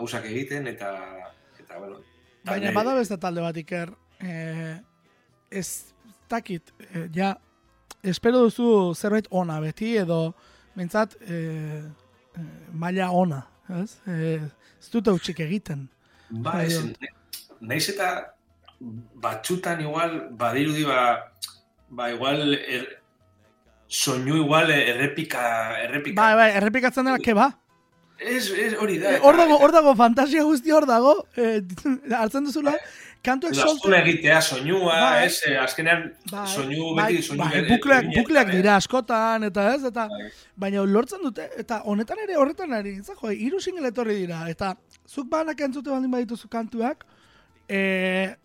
[0.00, 0.94] gauzak egiten, eta,
[1.60, 2.00] eta, bueno,
[2.44, 3.90] Baina bada beste talde bat iker,
[4.24, 4.78] eh,
[5.52, 5.92] ez
[6.30, 7.34] dakit, eh, ja,
[8.02, 10.34] espero duzu zerbait ona beti, edo,
[10.78, 13.42] mintzat, eh, eh, maila ona,
[13.82, 13.98] ez?
[14.08, 14.40] Eh,
[14.80, 15.88] ez dut utxik egiten.
[16.30, 16.80] Ba, ez,
[17.60, 18.32] naiz eta
[19.20, 21.02] batxutan igual, badirudi ba,
[21.90, 22.86] ba igual, er,
[23.90, 25.42] soinu igual errepika,
[25.84, 26.22] errepika.
[26.22, 27.50] Bai, bai, errepikatzen dela, ke ba?
[28.20, 29.14] Ez, ez, hori da.
[29.16, 31.62] Eh, Hor dago, hor dago, fantasia guzti hor dago, eh,
[32.20, 32.74] hartzen duzula,
[33.24, 33.88] kantuak Eta solte...
[33.88, 35.24] zuna egitea soinua, Bai.
[35.26, 38.58] ez, eh, azkenean Bai, soinu bai, beti, soinu bai, bukleak, bukleak eh?
[38.58, 40.28] dira askotan, eta ez, eta Bai.
[40.66, 44.74] baina lortzen dute, eta honetan ere horretan ari, nintzen, jo, hiru single etorri dira, eta
[45.08, 47.06] zuk banak entzute baldin badituzu kantuak,
[47.68, 47.80] e,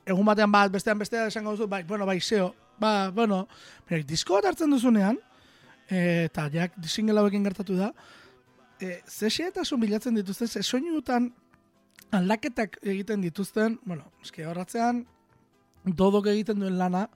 [0.07, 3.45] egun batean bat, bestean bestea esango duzu, bai, bueno, bai, zeo, ba, bueno,
[3.89, 5.19] baina, disko bat hartzen duzunean,
[5.89, 7.91] e, eta jak single hauekin gertatu da,
[8.79, 11.33] e, ze xehetasun bilatzen dituzten, ze soinutan
[12.11, 15.05] aldaketak egiten dituzten, bueno, eske horratzean,
[15.85, 17.07] dodok egiten duen lana,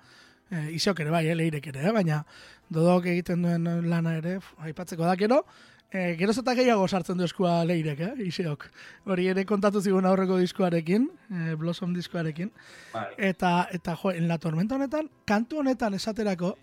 [0.49, 2.23] e, isok ere bai, eh, leirek ere, eh, baina
[2.69, 5.43] dodok egiten duen lana ere, aipatzeko da, gero,
[5.91, 8.65] e, geroz eta gehiago sartzen du eskua leirek, eh, iseok.
[9.09, 12.51] Hori ere kontatu zigun aurreko diskoarekin, e, Blossom diskoarekin,
[12.93, 13.07] Bai.
[13.17, 16.55] eta, eta jo, en la tormenta honetan, kantu honetan esaterako,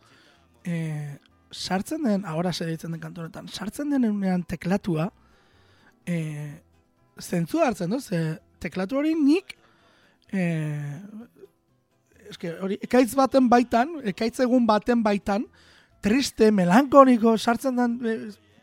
[0.65, 1.19] e,
[1.53, 5.11] sartzen den, ahora se ditzen den kantu honetan, sartzen den unean teklatua,
[6.07, 6.17] e,
[7.21, 9.57] zentzu hartzen du, ze teklatu hori nik,
[10.33, 10.43] e,
[12.31, 15.47] eske, hori, ekaitz baten baitan, ekaitz egun baten baitan,
[16.03, 18.19] triste, melankoniko, sartzen den, e,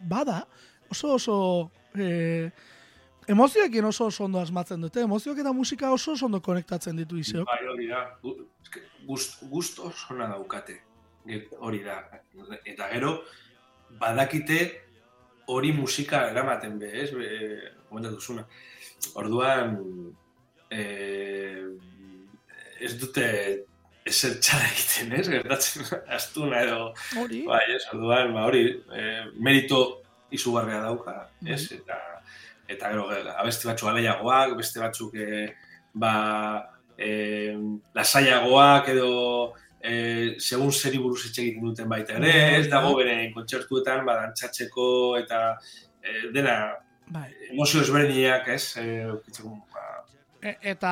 [0.09, 0.43] bada,
[0.91, 1.35] oso oso,
[1.95, 2.51] e,
[3.27, 7.47] emozioekin oso oso ondo asmatzen dute, emozioak eta musika oso oso ondo konektatzen ditu izeok.
[7.47, 8.07] Bai, hori da.
[9.07, 10.79] Gust, gusto sona daukate.
[11.59, 12.01] Hori da.
[12.65, 13.13] Eta gero,
[13.99, 14.59] badakite
[15.47, 17.09] hori musika eramaten be, ez?
[17.15, 17.29] Be,
[17.89, 18.45] komentatu zuna.
[19.19, 19.77] Orduan,
[20.71, 21.63] eh,
[22.83, 23.27] ez dute
[24.07, 25.27] ezer txara egiten, ez?
[25.31, 28.65] Gertatzen astuna edo, Hori, bai, ez, orduan, ba, hori,
[28.95, 29.83] eh, merito
[30.33, 31.61] izugarria dauka, ez?
[31.69, 31.79] Bai.
[31.79, 31.99] Eta,
[32.73, 33.07] eta gero,
[33.37, 35.47] abesti batzuk aleiagoak, beste batzuk, eh,
[35.93, 36.13] ba,
[36.97, 37.55] eh,
[37.95, 39.11] lasaiagoak edo,
[39.83, 43.03] eh, segun zeri buruz hitz egiten duten baita ere, Bai, ez dago bai.
[43.03, 45.43] bere kontzertuetan, ba, dantzatzeko eta
[46.01, 46.55] eh, dena
[47.07, 47.27] bai.
[47.51, 48.77] emozio ezberdinak, ez?
[48.77, 49.89] Eh, ukitzeko, ba,
[50.43, 50.89] E- eta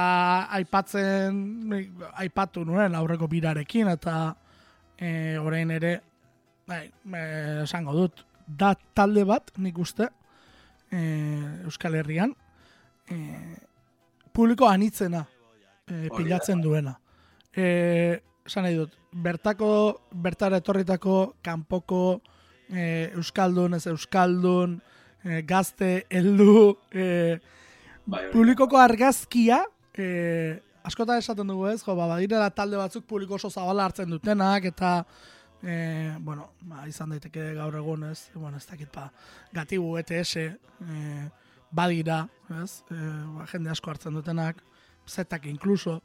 [0.56, 1.36] aipatzen
[2.24, 4.14] aipatu nuen aurreko birarekin eta
[4.96, 5.90] e, orain ere
[6.68, 7.24] bai, e,
[7.66, 10.08] esango dut da talde bat nik uste
[10.88, 11.02] e,
[11.68, 12.32] Euskal Herrian
[13.12, 13.18] e,
[14.32, 15.26] publiko anitzena
[15.84, 16.96] e, pilatzen duena
[17.52, 19.72] e, esan nahi dut bertako
[20.12, 22.22] bertara etorritako kanpoko
[22.70, 24.80] e, Euskaldun ez Euskaldun
[25.24, 27.40] e, gazte heldu e,
[28.06, 29.62] bai, publikoko argazkia,
[29.98, 34.66] eh, askotan esaten dugu ez, jo, ba, badirela talde batzuk publiko oso zabala hartzen dutenak,
[34.72, 34.94] eta,
[35.64, 39.10] eh, bueno, ba, izan daiteke gaur egun ez, bueno, ez dakit, ba,
[39.54, 41.30] gatibu ETS, eh,
[41.72, 42.24] badira,
[42.64, 43.06] ez, eh,
[43.38, 44.64] ba, jende asko hartzen dutenak,
[45.08, 46.02] zetak inkluso,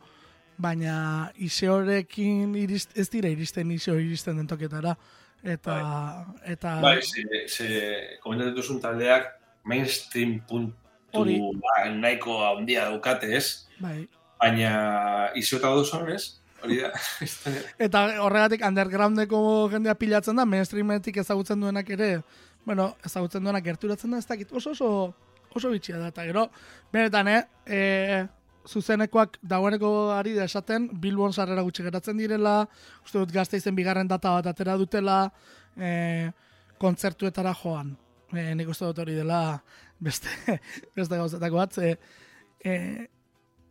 [0.59, 4.97] baina iseorekin irist, ez dira iristen iseo iristen den toketara,
[5.45, 5.77] eta,
[6.45, 7.69] eta, Bai, ze, ze
[8.23, 9.29] komentatzen duzun taldeak
[9.65, 10.75] mainstream puntu
[11.17, 11.37] Hori.
[11.63, 13.67] ba, nahiko handia daukate, ez?
[13.81, 14.07] bai,
[14.41, 16.41] Baina iziota duzun, ez?
[16.65, 16.91] Hori da.
[17.87, 19.39] Eta horregatik undergroundeko
[19.73, 22.11] jendea pilatzen da, mainstreametik ezagutzen duenak ere,
[22.67, 24.91] bueno, ezagutzen duenak gerturatzen da, ez dakit, oso oso
[25.57, 26.47] oso bitxia da, eta gero,
[26.93, 27.79] benetan, eh, e,
[28.67, 32.67] zuzenekoak dagoeneko ari da esaten, Bilbon sarrera gutxi geratzen direla,
[33.05, 35.31] uste dut gazte izen bigarren data bat atera dutela,
[35.77, 36.31] e,
[36.83, 37.95] kontzertuetara joan.
[38.33, 39.61] E, nik uste dut hori dela
[40.03, 40.31] beste,
[40.97, 41.95] beste gauzetako bat, ze,
[42.65, 43.07] e,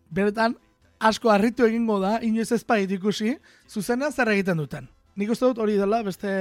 [0.10, 0.56] benetan,
[1.00, 3.36] asko harritu egingo da, inoiz ez bait ikusi,
[3.70, 4.88] zuzena zer egiten duten.
[5.16, 6.32] Nik uste dut hori dela, beste,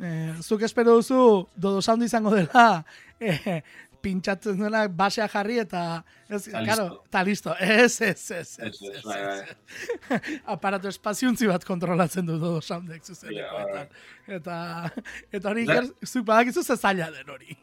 [0.00, 2.84] eh, zuk espero duzu, dodo izango dela,
[3.20, 3.62] eh,
[4.02, 7.54] pintxatzen duena basea jarri eta, ez, claro, ta listo.
[7.60, 9.38] Ez, ez, ez, ez, bai, bai.
[9.38, 10.20] ez.
[10.54, 13.92] Aparato espaziuntzi bat kontrolatzen du dodo soundek zuzenekoetan.
[14.40, 14.56] Eta,
[15.32, 15.66] eta hori,
[16.06, 17.56] zuk badakizu ze zaila den hori.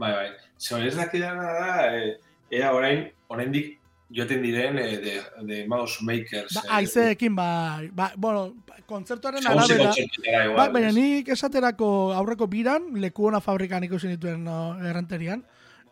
[0.00, 0.30] Bai, bai.
[0.72, 2.16] Hori ez dakidana da, e,
[2.56, 3.76] ea orain, oraindik
[4.10, 5.14] joaten diren e, de,
[5.46, 6.54] de mouse makers.
[6.56, 8.54] Ba, eh, aizeekin, bai, ba, bueno,
[8.86, 14.42] kontzertuaren según ze arabera, Ba, baina nik esaterako aurreko biran, leku ona fabrikan ikusi nituen
[14.44, 15.44] no, errenterian,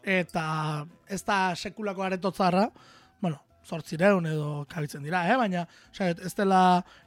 [0.09, 0.45] eta
[1.09, 2.69] ez da sekulako aretotzarra,
[3.21, 5.37] bueno, zortzireun edo kabitzen dira, eh?
[5.37, 6.61] baina osea, ez dela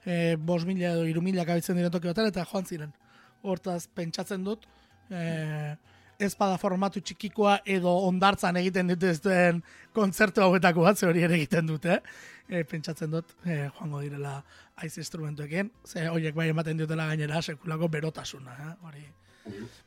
[0.05, 2.93] eh, bos mila edo iru mila kabitzen diren toki batean, eta joan ziren.
[3.41, 4.67] Hortaz, pentsatzen dut,
[5.09, 5.73] eh,
[6.21, 9.63] ez bada formatu txikikoa edo ondartzan egiten dituzten
[9.95, 11.97] kontzertu hauetako bat, ze hori ere egiten dute,
[12.45, 14.37] e, pentsatzen dut e, joango direla
[14.83, 18.73] aiz instrumentuekin, ze horiek bai ematen diotela gainera sekulako berotasuna, eh?
[18.85, 19.07] hori.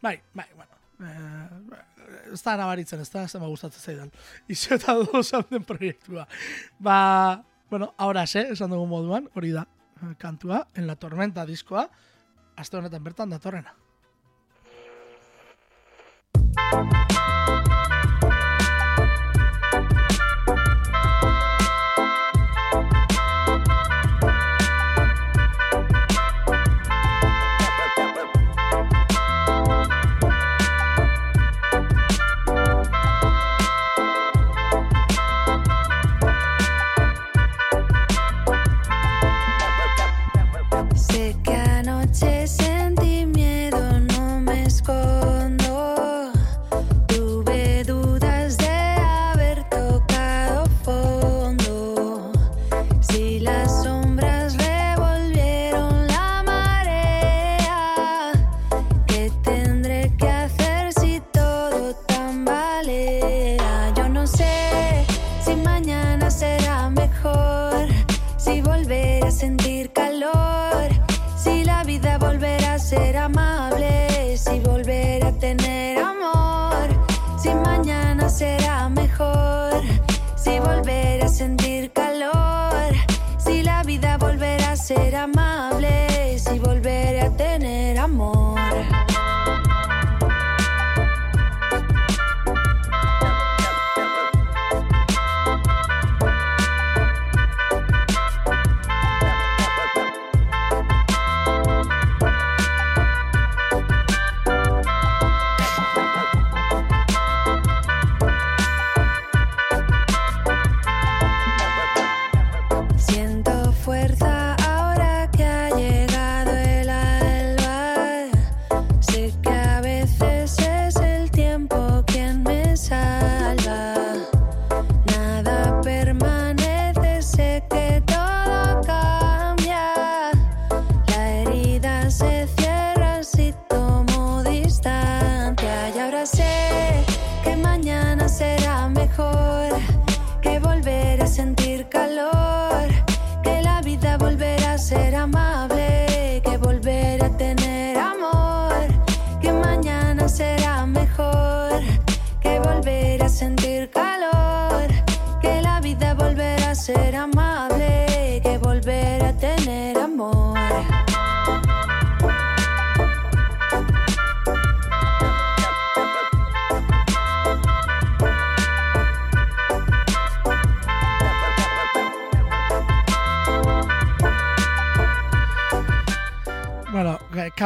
[0.03, 0.84] Bai, bai, bueno.
[1.01, 4.13] Eh, ez da nabaritzen, ez da, da gustatzen zaidan.
[4.55, 6.27] Izo eta dozan den proiektua.
[6.79, 9.67] Ba, bueno, ahora se, esan dugu moduan, hori da,
[10.03, 11.89] eh, kantua, en la tormenta diskoa,
[12.57, 13.75] aste honetan bertan datorrena.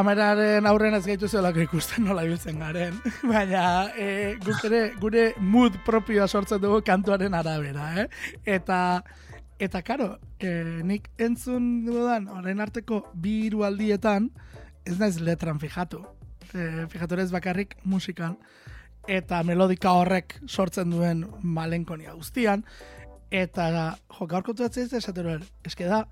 [0.08, 2.94] Kameraren aurren ez gaitu zelako ikusten nola ibiltzen garen.
[3.28, 8.06] Baina e, guk ere, gure mood propioa sortzen dugu kantuaren arabera, eh?
[8.56, 9.02] Eta,
[9.60, 14.30] eta karo, e, nik entzun dudan, orain arteko bi hiru aldietan,
[14.88, 16.00] ez naiz letran fijatu.
[16.54, 18.38] E, fijatu ez bakarrik musikan,
[19.04, 22.64] eta melodika horrek sortzen duen malenkonia guztian,
[23.28, 25.36] eta jo, gaurko tuatzea ez esatero,
[25.68, 26.06] eske da,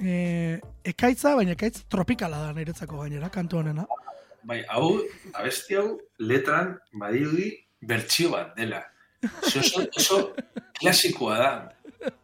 [0.00, 3.86] e, ekaitza, baina ekaitz tropikala da niretzako gainera, kantu honena.
[4.44, 4.96] Bai, hau,
[5.38, 8.82] abesti hau, letran, badirudi, bertsio bat dela.
[9.46, 10.16] Oso, oso, oso
[10.80, 11.52] klasikoa da.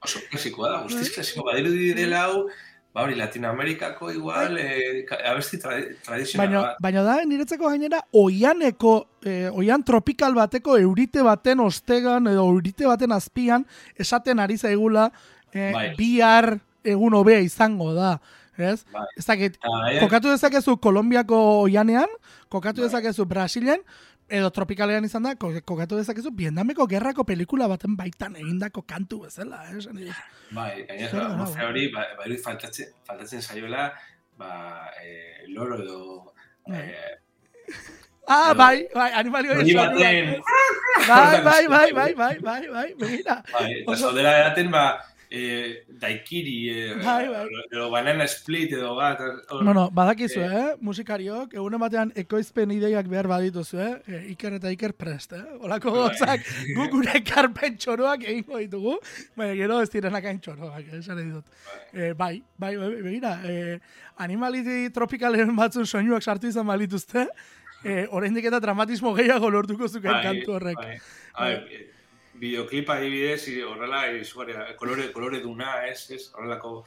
[0.02, 1.52] Oso klasikoa da, guztiz klasikoa.
[1.52, 2.48] Badirudi dela hau,
[2.94, 6.76] ba hori, Latinoamerikako igual, eh, ka- abesti tra tradizional Baina, bat.
[6.82, 13.12] baina da, niretzako gainera, oianeko, eh, oian tropikal bateko eurite baten ostegan, edo eurite baten
[13.14, 15.12] azpian, esaten ari zaigula,
[15.52, 15.94] eh, Bai.
[15.94, 18.18] bihar egun hobea izango da.
[18.58, 18.84] Ez?
[18.92, 19.04] Bai.
[19.16, 22.08] Ez dakit, eh, kokatu dezakezu Kolombiako oianean,
[22.48, 22.88] kokatu Bai.
[22.88, 23.80] dezakezu Brasilen,
[24.28, 29.62] edo tropikalean izan da, ko- kokatu dezakezu Vietnameko gerrako pelikula baten baitan egindako kantu bezala,
[29.70, 29.78] eh?
[30.50, 31.70] Bai, gainera, atmosfera bai.
[31.70, 33.92] hori, ba, ba, faltatzen, faltatzen zaiola,
[34.36, 36.32] ba, eh, loro edo...
[36.66, 36.78] Bai.
[36.82, 37.16] Eh,
[38.30, 40.42] Ah, Edo- bai, bai, animalio hori baten,
[41.08, 43.42] Bai, bai, bai, bai, bai, bai, bai, begira.
[43.52, 45.00] bai, eta zaudela edaten, ba,
[45.30, 47.46] eh, daikiri, eh, Bai, bai.
[47.70, 50.74] edo banana split edo bat, hor- Bueno, badakizu, eh?
[50.80, 53.90] Musikariok, egunen batean ekoizpen ideiak behar badituzu, eh?
[54.06, 55.42] E, Iker eta Iker prest, eh?
[55.60, 56.00] Olako Bai.
[56.08, 58.96] gotzak, gu gure karpen txoroak egingo ditugu,
[59.36, 60.98] baina gero ez direnak hain txoroak, eh?
[61.02, 61.44] esan nahi dut.
[61.92, 63.78] Eh, bai, bai, bai, begira, eh,
[64.18, 67.28] animaliti tropikalen batzun soinuak sartu izan balituzte,
[67.84, 70.76] eh, oraindik eta dramatismo gehiago lortuko zuken kantu horrek.
[70.80, 70.98] Bai,
[71.38, 71.86] bai, eh,
[72.40, 76.84] bideoklipa adibidez, horrela, izugarria, kolore, kolore duna, ez, ez, horrelako,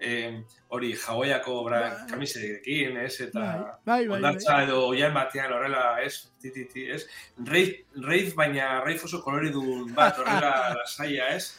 [0.00, 0.42] eh,
[0.74, 2.06] hori, jauaiako bra, Bai.
[2.10, 4.16] kamiserekin, ez, eta Bai, bai, bai, bai.
[4.18, 7.06] ondartza edo oian batean horrela, ez, tititi, ez,
[7.46, 7.74] reif,
[8.08, 11.52] reif baina reif oso kolore dun bat, horrela lasaia, ez,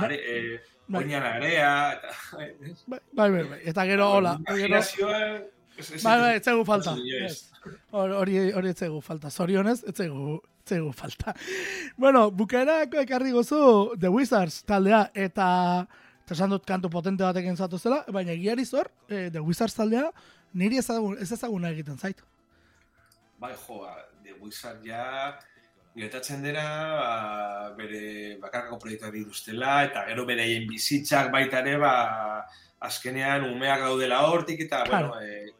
[0.00, 1.04] are, eh, Bai.
[1.04, 2.16] oinan area, eta,
[2.70, 3.60] ez, Bai, bai, bai, bai.
[3.64, 4.36] Eta gero, hola.
[4.48, 5.20] Imaginazioa,
[5.78, 6.96] ez, ez, bai, bai, ez falta.
[6.98, 7.80] ez, ez, Ez.
[7.94, 9.30] Hor- Hori hori ez falta.
[9.30, 11.34] Zorionez, ez zaigu, zaigu falta.
[11.96, 15.86] bueno, bukaerako ekarri gozu The Wizards taldea, eta
[16.32, 20.06] esan dut kantu potente batekin zatu zela, baina egiari zor, eh, The Wizards taldea,
[20.54, 22.22] niri ezagun, ez ezaguna egiten zait.
[23.38, 25.34] Bai, jo, ba, The Wizard ja
[25.94, 26.64] gertatzen dena
[26.96, 31.92] ba, bere bakarkako proiektuak dituztela eta gero beraien bizitzak baita ere ba,
[32.80, 35.12] azkenean umeak daudela hortik eta Claro.
[35.12, 35.52] bueno, e,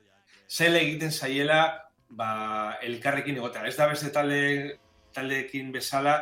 [0.48, 1.60] zel egiten zaiela
[2.08, 3.66] ba, elkarrekin egotea.
[3.68, 4.78] Ez da beste talde,
[5.14, 6.20] taldeekin bezala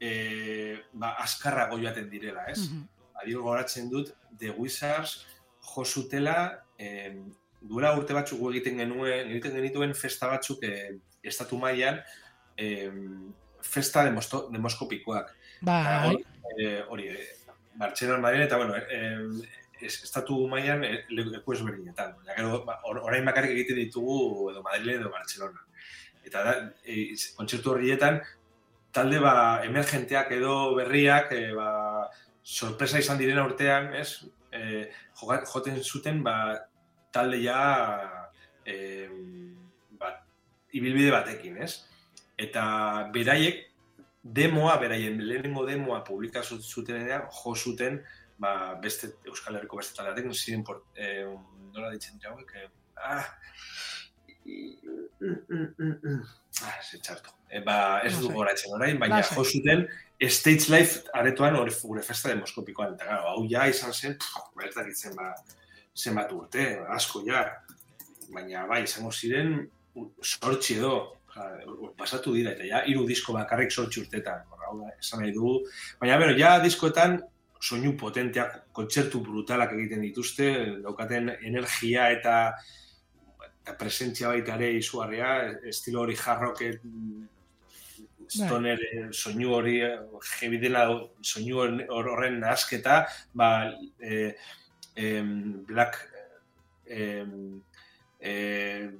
[0.00, 2.64] e, ba, azkarrago joaten direla, ez?
[2.68, 2.86] Mhm.
[3.20, 5.26] adibidez goratzen dut The Wizards
[5.60, 7.28] jo zutela em,
[7.60, 12.00] duela urte batzuk egiten genuen egiten genituen festa batzuk eh, estatu mailan
[12.56, 16.20] em, festa demosto, demoskopikoak Eta Bai, hor,
[16.56, 17.10] eh, hori
[17.76, 19.34] Bartzelona Madrid eta bueno em,
[19.80, 24.96] es, estatu mailan leku ezberdinetan ja, gero ba, or, orain bakarrik egiten ditugu edo Madrid
[24.96, 25.60] edo Barcelona
[26.26, 26.54] eta da,
[26.84, 28.20] e, kontzertu horrietan
[28.92, 32.08] talde ba emergenteak edo berriak e, ba,
[32.42, 34.24] sorpresa izan direna urtean, ez?
[34.52, 36.34] E, joten zuten ba,
[37.14, 37.60] talde ja
[38.66, 39.08] e,
[39.98, 40.14] ba,
[40.72, 41.84] ibilbide batekin, ez?
[42.40, 42.64] Eta
[43.14, 43.66] beraiek
[44.22, 48.00] demoa, beraien lehenengo demoa publikatu zutenean, jo zuten
[48.40, 51.24] ba, beste Euskal Herriko beste taldeatek, ziren por, e,
[51.70, 53.26] nola ditzen dira hauek, e, ah,
[56.64, 57.34] ah, ze txarto.
[57.50, 59.86] E, ba, ez No du goratzen orain, baina jo zuten
[60.28, 62.94] Stage Life aretoan hori gure festa demoskopikoan.
[62.94, 64.16] Eta, claro, hau ja izan zen,
[64.58, 65.32] bertakitzen ba,
[65.96, 67.46] zenbat urte, asko ja.
[68.30, 69.56] Baina, bai, izango ziren,
[70.22, 70.94] sortzi edo,
[71.98, 74.44] pasatu dira, eta ja, hiru disko bakarrik sortzi urtetan.
[74.68, 75.64] Hau da, esan nahi dugu.
[76.02, 77.18] Baina, bero, ja, diskoetan,
[77.60, 80.50] soinu potenteak, kontzertu brutalak egiten dituzte,
[80.84, 82.36] daukaten energia eta
[83.78, 85.32] presentzia baita ere izugarria,
[85.68, 86.80] estilo hori jarroket,
[88.30, 89.98] stoner eh, soinu hori eh,
[90.40, 90.84] heavy dela
[91.22, 94.34] soinu hor- horren nahasketa, ba, eh,
[94.96, 95.98] em, black
[96.86, 97.60] em,
[98.20, 98.90] eh,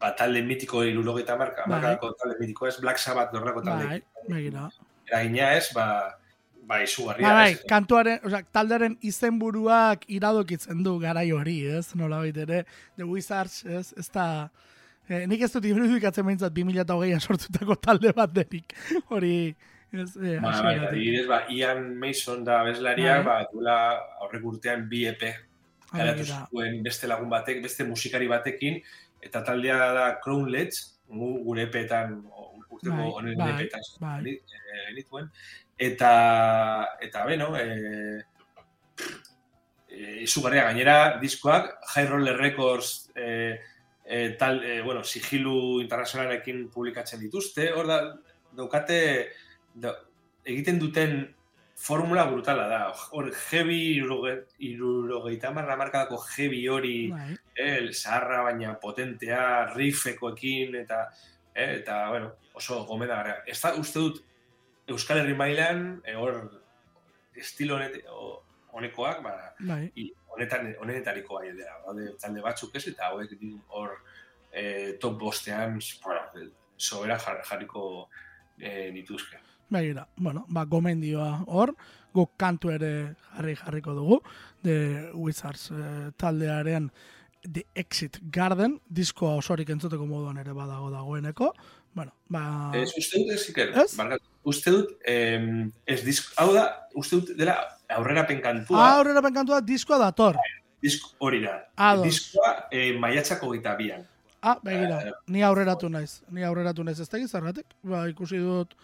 [0.00, 1.80] ba, talde mitiko irurogeta marka, Bai.
[1.80, 4.02] markako talde mitiko ez, Black Sabbath horrelako talde bai,
[5.06, 5.86] eragina ez, ba,
[6.62, 7.62] ba izugarria Bai, bai, ez.
[7.68, 11.88] kantuaren, osea, taldearen izenburuak iradokitzen du garai hori, ez?
[11.98, 12.64] Nola ere,
[12.96, 13.92] The Wizards, ez?
[13.98, 14.26] Ez da...
[15.10, 18.70] Eh, nik ez dut irudikatzen behintzat 2008an sortutako talde bat denik.
[19.10, 19.50] Hori,
[19.90, 20.88] ez, eh, Ba, bai, hasieratik.
[20.92, 23.24] adibidez, ba, Ian Mason da bezlaria, Bai.
[23.26, 23.74] ba, duela
[24.22, 25.24] aurrek urtean bi EP
[25.92, 28.78] garatu zuen beste lagun batek, beste musikari batekin,
[29.20, 30.78] eta taldea da Crownlets,
[31.10, 32.20] gu, gure epetan,
[32.70, 34.38] urteko Bai, honen bai, epetan bai.
[34.38, 35.28] eh, genituen.
[35.82, 36.12] Eta,
[37.02, 38.22] eta beno, e,
[39.88, 43.58] e, izugarria gainera, diskoak, High Roller Records e,
[44.04, 48.00] e, tal, e, bueno, sigilu internazionalekin publikatzen dituzte, hor da,
[48.54, 49.00] daukate,
[49.74, 49.96] da,
[50.44, 51.20] egiten duten
[51.82, 52.80] formula brutala da.
[53.10, 57.36] Hor, heavy, iruroge- irurogeita marra markadako heavy hori, Bai.
[57.56, 61.08] el zaharra baina potentea, riffekoekin eta
[61.54, 63.42] eh, eta bueno, oso gomendagarria.
[63.46, 64.22] Ez da uste dut
[64.88, 66.50] Euskal Herri mailan eh, hor
[67.38, 68.00] estilo honet,
[68.72, 69.92] honekoak, ba, Bai.
[69.96, 71.76] i- honetan honetariko bai dira.
[71.86, 73.32] Daude talde batzuk ez eta hauek
[73.68, 73.98] hor
[74.52, 78.08] eh, top bostean, bueno, sobera jar, jarriko
[78.58, 79.38] eh, nituzke.
[79.72, 81.74] Begira, bueno, ba, gomendioa hor,
[82.12, 84.18] guk kantu ere jarri jarriko dugu,
[84.64, 86.90] The Wizards eh, taldearen
[87.42, 91.52] The Exit Garden, diskoa osorik entzuteko moduan ere badago dagoeneko,
[91.94, 92.70] bueno, ba...
[92.74, 93.96] Ez, uste dut ez, Iker, Ez?
[93.96, 94.24] barkatu.
[94.44, 97.56] uste dut, em, ez disk, hau da, uste dut dela
[97.88, 100.36] aurrera penkantua, Ah, aurrera penkantua diskoa dator.
[100.82, 101.68] disk hori da.
[101.76, 102.04] Ados.
[102.04, 104.06] Diskoa eh, maiatzako gita bian.
[104.42, 108.74] Ah, begira, ni aurreratu naiz, ni aurreratu naiz, ez da zergatik, ba, ikusi dut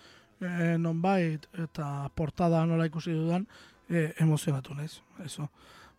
[0.41, 3.47] eh, nonbait, eta portada nola ikusi dudan,
[3.91, 5.49] eh, emozionatu naiz, eso.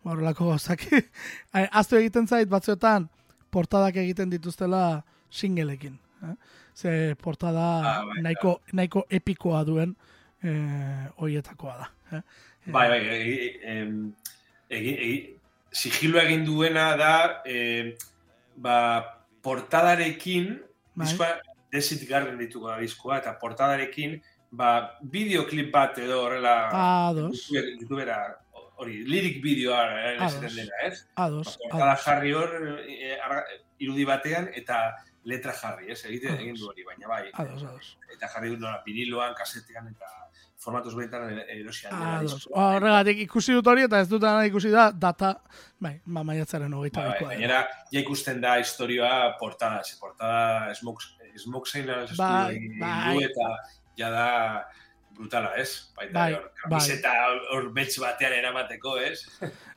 [0.02, 0.80] Ba, Horrelako gauzak.
[1.54, 3.08] Eh, Aztu egiten zait, batzuetan,
[3.50, 5.98] portadak egiten dituztela singelekin.
[6.22, 6.34] Eh?
[6.74, 9.96] Ze portada Ah, bai, nahiko, nahiko epikoa duen
[10.42, 11.90] eh, oietakoa da.
[12.18, 12.22] Eh?
[12.66, 14.12] Bai, bai, egi, em,
[14.68, 15.36] egi, egi,
[15.72, 17.96] sigilo egin duena da, eh,
[18.56, 18.76] ba,
[19.42, 20.60] portadarekin,
[20.94, 21.06] Bai.
[21.06, 21.28] diskoa,
[21.70, 24.16] Desit Garden dituko da diskoa, eta portadarekin,
[24.50, 26.54] ba, bideoklip bat edo horrela,
[27.08, 28.16] Ados, YouTube- YouTubera,
[28.80, 31.04] hori, lirik bideoa eh, esaten dena, ez?
[31.14, 32.04] ados, Portada ados.
[32.04, 32.50] jarri hor,
[32.88, 33.18] eh,
[33.78, 36.04] irudi batean, eta letra jarri, ez?
[36.04, 36.42] Egiten Ados.
[36.44, 37.24] egin du hori, baina bai.
[37.32, 37.96] Ados, ados.
[38.12, 40.08] Eta jarri du nola, viniloan, kasetean, eta
[40.60, 41.94] formatuz benetan erosian.
[41.94, 42.34] Ados.
[42.34, 42.56] diskoa.
[42.56, 45.34] Ba, Horregatik ikusi dut hori eta ez dut ikusi da data,
[45.80, 47.62] bai, ba, maiatzaren hogeita Bai, bai, gainera,
[47.92, 53.16] ja ikusten da historioa portada, ze portada smoke sign Bai, bai.
[53.24, 53.48] eta
[53.96, 54.28] ja da
[55.16, 55.92] brutala, ez?
[55.96, 57.12] Baita, Bai, hor, kamiseta
[57.52, 59.26] hor betx batean eramateko, ez?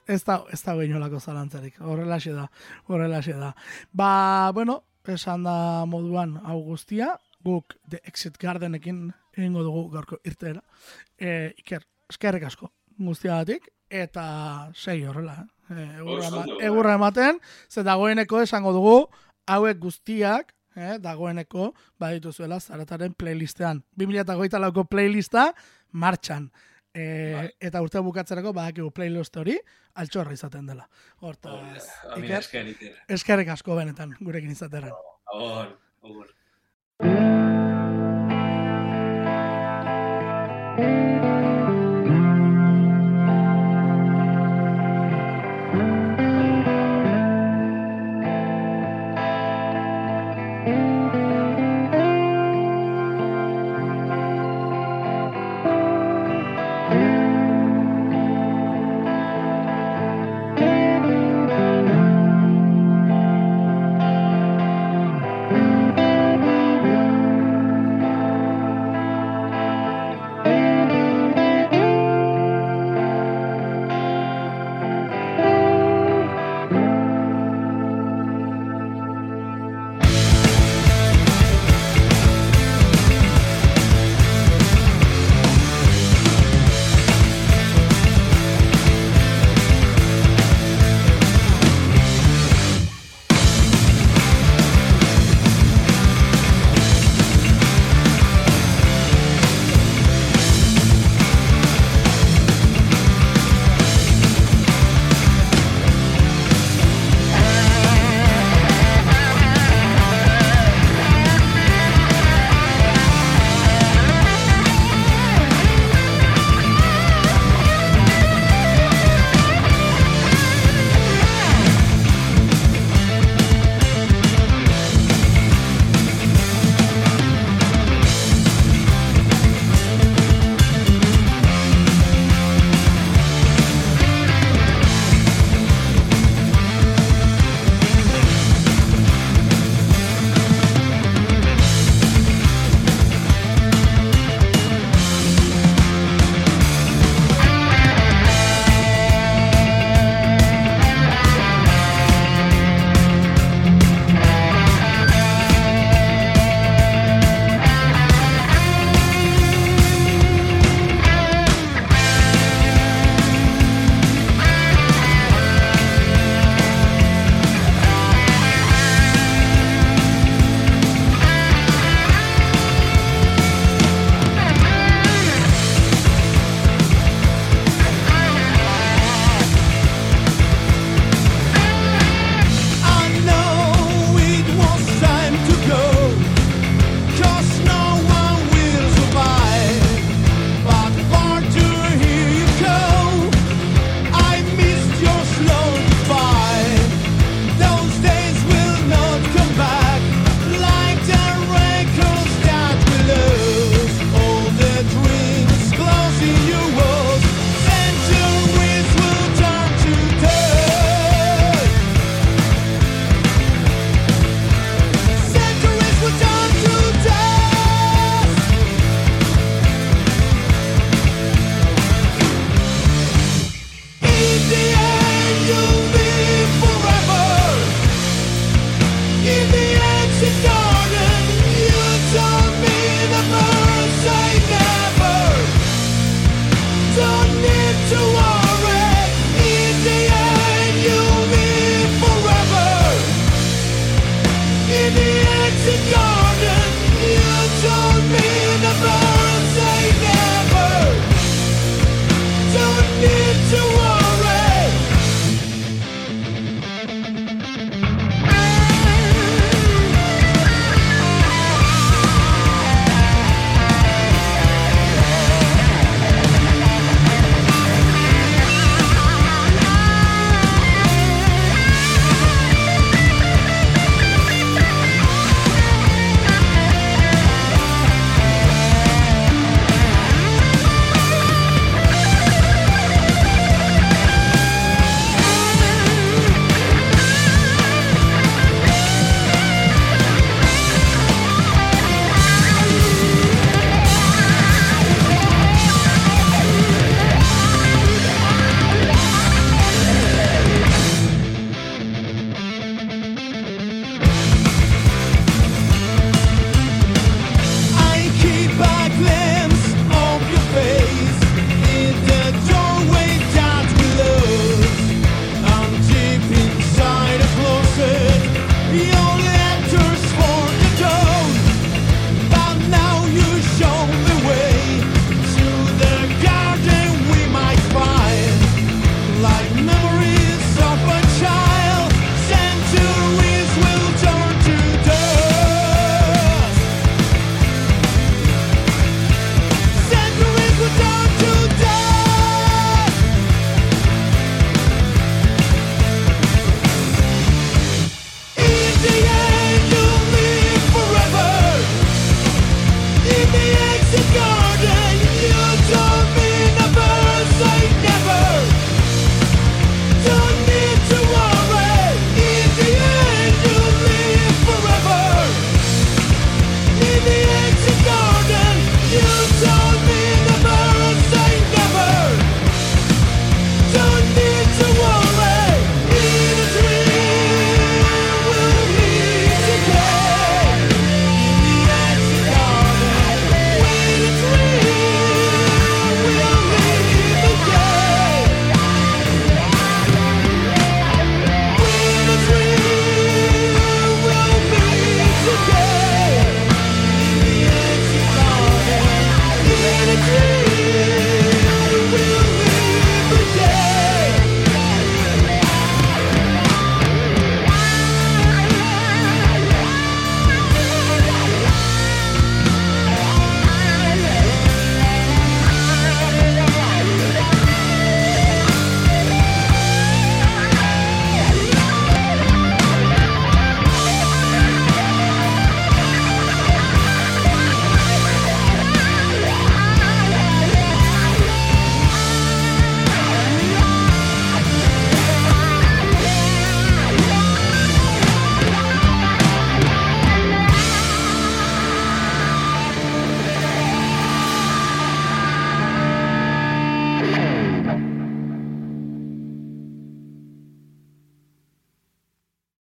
[0.08, 2.50] Ez da, ez da inolako zalantzarik, horrelaxe da,
[2.92, 3.54] horrelaxe da.
[3.92, 10.62] Ba, bueno, esan da moduan hau guztia, guk The Exit Gardenekin egingo dugu gaurko irteera.
[11.20, 15.88] E, Iker, eskerrik asko guztiagatik, eta sei horrela, eh?
[16.00, 17.40] egurra, ema- ondo, egurra ematen,
[17.70, 19.08] ze dagoeneko esango dugu,
[19.48, 23.84] hauek guztiak, eh, dagoeneko badituzuela zarataren playlistean.
[23.98, 25.54] 2008 lauko playlista
[25.92, 26.52] martxan.
[26.94, 27.48] E, Bai.
[27.60, 29.58] Eta urte bukatzerako badakigu playlist hori
[29.96, 30.86] altxorra izaten dela.
[31.22, 32.96] Hortaz, Amina Iker, esker, Iker.
[33.18, 34.94] eskerrik asko benetan gurekin izaterren.
[35.34, 35.74] Agur,
[36.06, 37.33] agur.